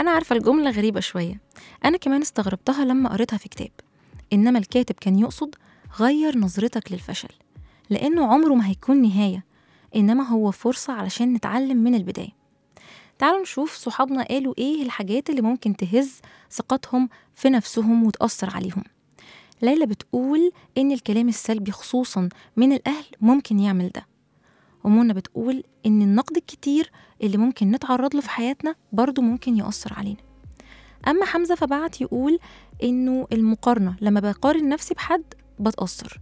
أنا 0.00 0.10
عارفة 0.10 0.36
الجملة 0.36 0.70
غريبة 0.70 1.00
شوية 1.00 1.40
أنا 1.84 1.96
كمان 1.96 2.20
استغربتها 2.22 2.84
لما 2.84 3.10
قريتها 3.12 3.36
في 3.36 3.48
كتاب. 3.48 3.70
إنما 4.32 4.58
الكاتب 4.58 4.94
كان 5.00 5.18
يقصد 5.18 5.54
غير 6.00 6.38
نظرتك 6.38 6.92
للفشل 6.92 7.28
لأنه 7.90 8.26
عمره 8.26 8.54
ما 8.54 8.68
هيكون 8.68 9.02
نهاية 9.02 9.44
إنما 9.96 10.28
هو 10.28 10.50
فرصة 10.50 10.92
علشان 10.92 11.32
نتعلم 11.32 11.76
من 11.76 11.94
البداية. 11.94 12.30
تعالوا 13.18 13.42
نشوف 13.42 13.74
صحابنا 13.76 14.22
قالوا 14.22 14.54
إيه 14.58 14.82
الحاجات 14.82 15.30
اللي 15.30 15.42
ممكن 15.42 15.76
تهز 15.76 16.20
ثقتهم 16.50 17.08
في 17.34 17.50
نفسهم 17.50 18.04
وتأثر 18.06 18.50
عليهم. 18.56 18.82
ليلى 19.62 19.86
بتقول 19.86 20.52
إن 20.78 20.92
الكلام 20.92 21.28
السلبي 21.28 21.70
خصوصا 21.72 22.28
من 22.56 22.72
الأهل 22.72 23.04
ممكن 23.20 23.60
يعمل 23.60 23.88
ده. 23.88 24.06
ومنى 24.84 25.12
بتقول 25.12 25.62
إن 25.86 26.02
النقد 26.02 26.36
الكتير 26.36 26.90
اللي 27.22 27.36
ممكن 27.36 27.70
نتعرض 27.70 28.14
له 28.14 28.20
في 28.20 28.30
حياتنا 28.30 28.74
برضه 28.92 29.22
ممكن 29.22 29.56
يأثر 29.56 29.92
علينا. 29.96 30.20
أما 31.08 31.24
حمزة 31.24 31.54
فبعت 31.54 32.00
يقول 32.00 32.38
إنه 32.82 33.26
المقارنة 33.32 33.96
لما 34.00 34.20
بقارن 34.20 34.68
نفسي 34.68 34.94
بحد 34.94 35.24
بتأثر. 35.60 36.20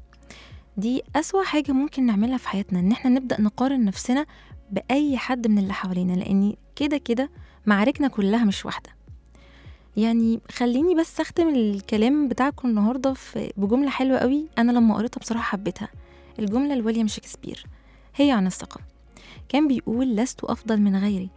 دي 0.77 1.03
أسوأ 1.17 1.43
حاجة 1.45 1.73
ممكن 1.73 2.07
نعملها 2.07 2.37
في 2.39 2.49
حياتنا 2.49 2.81
إن 2.81 2.93
إحنا 2.93 3.11
نبدأ 3.11 3.41
نقارن 3.41 3.85
نفسنا 3.85 4.27
بأي 4.71 5.17
حد 5.19 5.47
من 5.47 5.59
اللي 5.59 5.73
حوالينا 5.73 6.13
لأن 6.13 6.55
كده 6.77 6.97
كده 6.97 7.31
معاركنا 7.67 8.09
كلها 8.09 8.45
مش 8.45 8.65
واحدة. 8.67 8.91
يعني 9.97 10.41
خليني 10.53 10.95
بس 10.95 11.21
أختم 11.21 11.49
الكلام 11.49 12.29
بتاعكم 12.29 12.69
النهاردة 12.69 13.15
بجملة 13.57 13.91
حلوة 13.91 14.19
قوي 14.19 14.47
أنا 14.59 14.73
لما 14.73 14.95
قريتها 14.95 15.21
بصراحة 15.21 15.43
حبيتها. 15.45 15.89
الجملة 16.39 16.75
لويليام 16.75 17.07
شكسبير 17.07 17.67
هي 18.17 18.31
عن 18.31 18.47
الثقة 18.47 18.81
كان 19.49 19.69
بيقول 19.69 20.17
لست 20.17 20.45
أفضل 20.45 20.81
من 20.81 20.97
غيري 20.97 21.31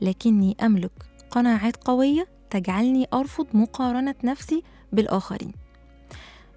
لكني 0.00 0.56
أملك 0.62 0.90
قناعات 1.30 1.76
قوية 1.76 2.26
تجعلني 2.50 3.06
أرفض 3.14 3.46
مقارنة 3.54 4.14
نفسي 4.24 4.62
بالآخرين 4.92 5.52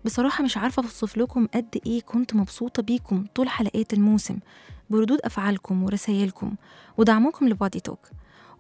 بصراحة 0.05 0.43
مش 0.43 0.57
عارفة 0.57 0.83
أوصف 0.83 1.17
لكم 1.17 1.47
قد 1.53 1.81
إيه 1.85 2.01
كنت 2.01 2.35
مبسوطة 2.35 2.83
بيكم 2.83 3.25
طول 3.35 3.49
حلقات 3.49 3.93
الموسم 3.93 4.39
بردود 4.89 5.19
أفعالكم 5.23 5.83
ورسايلكم 5.83 6.55
ودعمكم 6.97 7.49
لبادي 7.49 7.79
توك. 7.79 8.09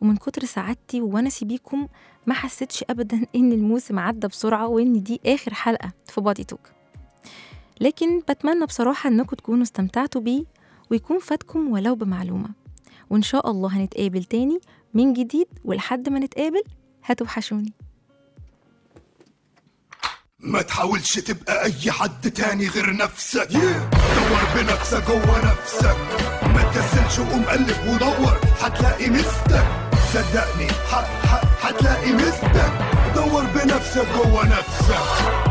ومن 0.01 0.17
كتر 0.17 0.45
سعادتي 0.45 1.01
وونسي 1.01 1.45
بيكم 1.45 1.87
ما 2.27 2.33
حسيتش 2.33 2.83
أبدا 2.89 3.25
إن 3.35 3.51
الموسم 3.51 3.99
عدى 3.99 4.27
بسرعة 4.27 4.67
وإن 4.67 5.03
دي 5.03 5.21
آخر 5.25 5.53
حلقة 5.53 5.91
في 6.07 6.21
بادي 6.21 6.43
توك. 6.43 6.71
لكن 7.81 8.19
بتمنى 8.19 8.65
بصراحة 8.65 9.09
إنكم 9.09 9.35
تكونوا 9.35 9.63
استمتعتوا 9.63 10.21
بيه 10.21 10.43
ويكون 10.91 11.19
فاتكم 11.19 11.71
ولو 11.71 11.95
بمعلومة. 11.95 12.49
وإن 13.09 13.21
شاء 13.21 13.51
الله 13.51 13.77
هنتقابل 13.77 14.23
تاني 14.23 14.59
من 14.93 15.13
جديد 15.13 15.47
ولحد 15.65 16.09
ما 16.09 16.19
نتقابل 16.19 16.63
هتوحشوني. 17.03 17.73
ما 20.45 20.61
تحاولش 20.61 21.19
تبقى 21.19 21.63
أي 21.63 21.91
حد 21.91 22.31
تاني 22.31 22.67
غير 22.67 22.95
نفسك. 22.95 23.47
دور 23.51 24.41
بنفسك 24.55 25.03
جوه 25.07 25.39
نفسك. 25.45 25.95
ما 26.43 26.63
تكسلش 26.63 27.19
وقوم 27.19 27.43
قلب 27.43 27.87
ودور. 27.87 28.39
هتلاقي 28.61 29.09
مستك 29.09 29.65
صدقني 30.13 30.67
هتلاقي 31.61 32.13
مستك 32.13 32.71
دور 33.15 33.43
بنفسك 33.43 34.07
جوه 34.15 34.47
نفسك. 34.47 35.44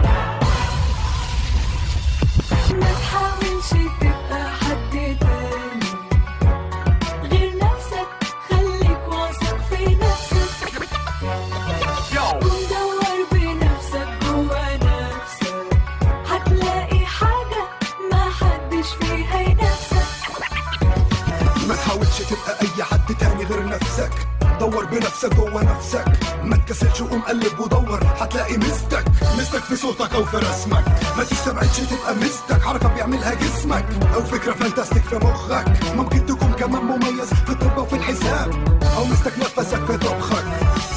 دور 24.71 24.85
بنفسك 24.85 25.35
جوه 25.35 25.63
نفسك. 25.65 26.05
ما 26.43 26.57
تكسلش 26.57 27.01
وقوم 27.01 27.23
قلب 27.23 27.61
ودور. 27.61 28.01
هتلاقي 28.21 28.57
مستك 28.57 29.05
مستك 29.39 29.61
في 29.61 29.77
صوتك 29.77 30.15
أو 30.15 30.25
في 30.25 30.37
رسمك. 30.37 30.85
ما 31.17 31.25
تستبعدش 31.25 31.77
تبقى 31.77 32.15
مستك 32.15 32.63
حركه 32.63 32.89
بيعملها 32.89 33.35
جسمك. 33.35 33.85
أو 34.15 34.21
فكرة 34.21 34.53
فانتاستيك 34.53 35.03
في 35.03 35.17
مخك. 35.17 35.65
ممكن 35.97 36.27
تكون 36.27 36.53
كمان 36.53 36.83
مميز 36.83 37.29
في 37.47 37.51
الطب 37.51 37.79
وفي 37.79 37.97
الحساب. 37.97 38.53
أو 38.97 39.05
مستك 39.05 39.39
نفسك 39.39 39.85
في 39.85 39.97
طبخك. 39.97 40.45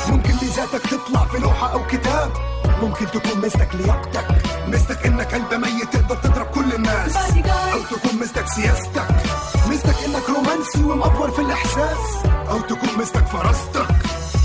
ممكن 0.09 0.33
ميزاتك 0.41 0.81
تطلع 0.81 1.25
في 1.25 1.37
لوحة 1.37 1.73
أو 1.73 1.87
كتاب. 1.87 2.31
ممكن 2.81 3.05
تكون 3.05 3.41
مستك 3.45 3.69
لياقتك. 3.75 4.27
مستك 4.67 5.05
إنك 5.05 5.33
قلب 5.33 5.53
ميت 5.53 5.93
تقدر 5.93 6.15
تضرب 6.15 6.45
كل 6.45 6.73
الناس. 6.73 7.15
أو 7.73 7.79
تكون 7.97 8.19
مستك 8.21 8.47
سياستك. 8.47 9.07
مستك 9.87 10.03
إنك 10.05 10.29
رومانسي 10.29 10.83
ومأفور 10.83 11.31
في 11.31 11.41
الإحساس. 11.41 11.97
أو 12.49 12.59
تكون 12.59 12.89
مستك 12.99 13.25
فراستك. 13.27 13.87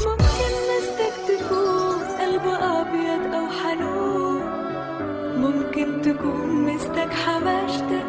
ممكن 0.07 0.53
مستك 0.71 1.15
تكون 1.29 1.99
قلب 2.21 2.43
أبيض 2.47 3.35
أو 3.35 3.47
حنون. 3.59 4.43
ممكن 5.37 6.03
تكون 6.03 6.75
مستك 6.75 7.11
حماشتك 7.13 8.07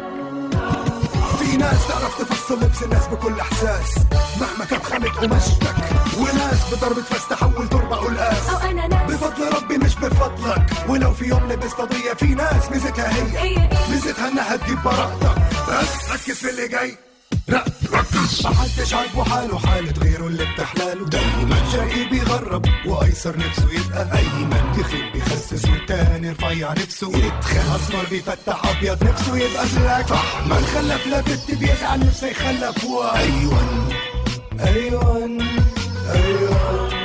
في 1.38 1.56
ناس 1.56 1.88
تعرف 1.88 2.18
تفصل 2.18 2.54
لبس 2.54 2.82
الناس 2.82 3.06
بكل 3.06 3.40
إحساس. 3.40 3.94
مهما 4.40 4.64
كانت 4.70 4.84
خامة 4.84 5.08
قماشتك. 5.08 5.74
وناس 6.18 6.74
بضربة 6.74 7.02
فاس 7.02 7.28
تحول 7.28 7.68
تربة 7.68 7.96
قلقاس 7.96 8.48
أو 8.48 8.70
أنا 8.70 8.86
ناس 8.86 9.12
بفضل 9.12 9.54
ربي 9.56 9.78
مش 9.78 9.94
بفضلك. 9.94 10.66
ولو 10.88 11.12
في 11.12 11.24
يوم 11.24 11.52
لبست 11.52 11.74
قضية 11.74 12.12
في 12.12 12.26
ناس 12.26 12.70
ميزتها 12.70 13.14
هي 13.14 13.38
هي؟ 13.38 13.68
ميزتها 13.90 14.28
إنها 14.28 14.56
تجيب 14.56 14.82
براءتك. 14.84 15.42
بس 15.68 16.12
ركز 16.12 16.38
في 16.38 16.50
اللي 16.50 16.68
جاي. 16.68 16.96
ركز. 17.50 18.46
محدش 18.46 18.94
عاجبه 18.94 19.24
حاله 19.24 19.58
حالة 19.58 19.92
غيره 20.02 20.26
اللي 20.26 20.44
بتحلاله. 20.44 21.06
دايما 21.06 21.70
شقي 21.72 22.04
بيغرب 22.10 22.66
وأيسر 22.86 23.36
نفسه 23.38 23.68
يبقى 23.72 24.18
أيمن. 24.18 24.72
تخيل 24.78 25.12
بيخسس 25.12 25.64
والتاني 25.64 26.30
رفيع 26.30 26.72
نفسه. 26.72 27.08
يتخن 27.08 27.74
أسمر 27.74 28.06
بيفتح 28.10 28.66
أبيض 28.66 29.04
نفسه 29.04 29.36
يبقى 29.36 29.66
بلاك 29.76 30.12
احمر 30.12 30.62
خلف 30.62 31.06
لا 31.06 31.20
بنت 31.20 31.50
بيزعل 31.60 32.00
نفسه 32.00 32.26
يخلف. 32.26 32.84
وأيون 32.84 33.88
أيون 34.60 35.42
أيون. 36.14 36.54
انسان 36.94 37.03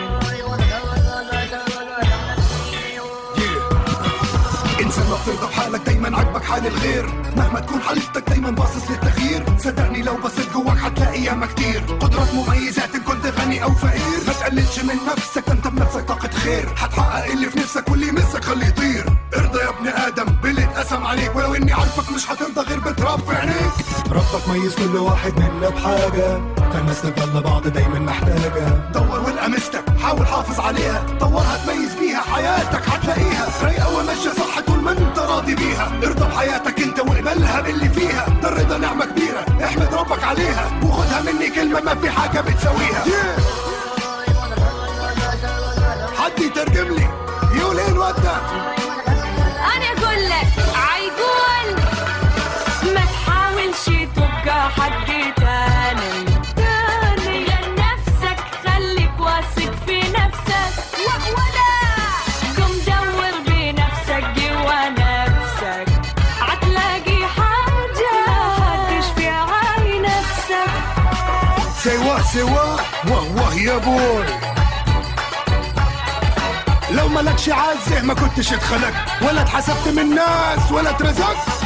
ما 5.29 5.35
بترضى 5.35 5.51
بحالك 5.51 5.81
دايما 5.85 6.17
عاجبك 6.17 6.43
حال 6.43 6.67
الغير. 6.67 7.05
مهما 7.37 7.59
تكون 7.59 7.81
حالتك 7.81 8.29
دايما 8.29 8.51
باصص 8.51 8.89
للتغيير. 8.89 9.43
صدقني 9.59 10.01
لو 10.01 10.17
بصيت 10.17 10.53
جواك 10.53 10.77
هتلاقي 10.77 11.23
ياما 11.23 11.45
كتير. 11.45 11.83
قدرات 11.99 12.33
مميزات 12.33 12.95
إن 12.95 13.01
كنت 13.01 13.25
غني 13.25 13.63
أو 13.63 13.73
فقير. 13.73 14.19
ما 14.27 14.33
تقللش 14.33 14.79
من 14.79 14.95
نفسك 15.07 15.49
أنت 15.49 15.67
بنفسك 15.67 16.01
طاقة 16.07 16.29
خير. 16.29 16.69
هتحقق 16.77 17.31
اللي 17.31 17.49
في 17.49 17.59
نفسك 17.59 17.89
واللي 17.89 18.07
يمسك 18.07 18.43
خليه 18.43 18.67
يطير. 18.67 19.05
ارضى 19.37 19.59
يا 19.59 19.69
ابن 19.69 19.87
آدم 19.87 20.25
باللي 20.43 20.63
اتقسم 20.63 21.05
عليك. 21.05 21.35
ولو 21.35 21.55
إني 21.55 21.73
عارفك 21.73 22.11
مش 22.13 22.31
هترضى 22.31 22.61
غير 22.61 22.79
بتراب 22.79 23.19
في 23.19 23.35
عينيك. 23.35 23.73
ربك 24.11 24.49
ميز 24.49 24.75
كل 24.75 24.97
واحد 24.97 25.39
منا 25.39 25.69
بحاجة. 25.69 26.41
فالناس 26.73 27.01
تفضل 27.01 27.41
بعض 27.41 27.67
دايما 27.67 27.99
محتاجة. 27.99 28.91
دور 28.93 29.19
والقى 29.19 29.49
مستك 29.49 29.83
حاول 30.03 30.27
حافظ 30.27 30.59
عليها. 30.59 31.03
طورها 31.19 31.57
تميز 31.65 31.93
بيها 31.95 32.21
حياتك 32.21 32.89
هتلاقيها. 32.89 33.47
رايقة 33.63 33.97
وماشية 33.97 34.29
صح. 34.29 34.48
انت 34.91 35.19
راضي 35.19 35.55
بيها؟ 35.55 35.91
ارضى 36.03 36.25
بحياتك 36.25 36.81
انت 36.81 36.99
واقبلها 36.99 37.61
باللي 37.61 37.89
فيها. 37.89 38.25
ده 38.43 38.49
الرضا 38.49 38.77
نعمة 38.77 39.05
كبيرة 39.05 39.45
احمد 39.63 39.93
ربك 39.93 40.23
عليها. 40.23 40.79
وخدها 40.83 41.21
مني 41.21 41.49
كلمة 41.49 41.81
ما 41.81 41.95
في 41.95 42.09
حاجة 42.09 42.41
بتساويها 42.41 42.99
حد 42.99 43.38
واه 73.87 73.95
واه 73.95 74.25
يا 74.25 74.25
بوي 74.25 74.25
لو 76.97 77.07
مالكش 77.07 77.49
عزة 77.49 78.01
ما 78.03 78.13
كنتش 78.13 78.53
اتخلقت 78.53 78.93
ولا 79.21 79.41
اتحسبت 79.41 79.87
من 79.87 79.99
الناس 79.99 80.71
ولا 80.71 80.89
اترزقت. 80.89 81.58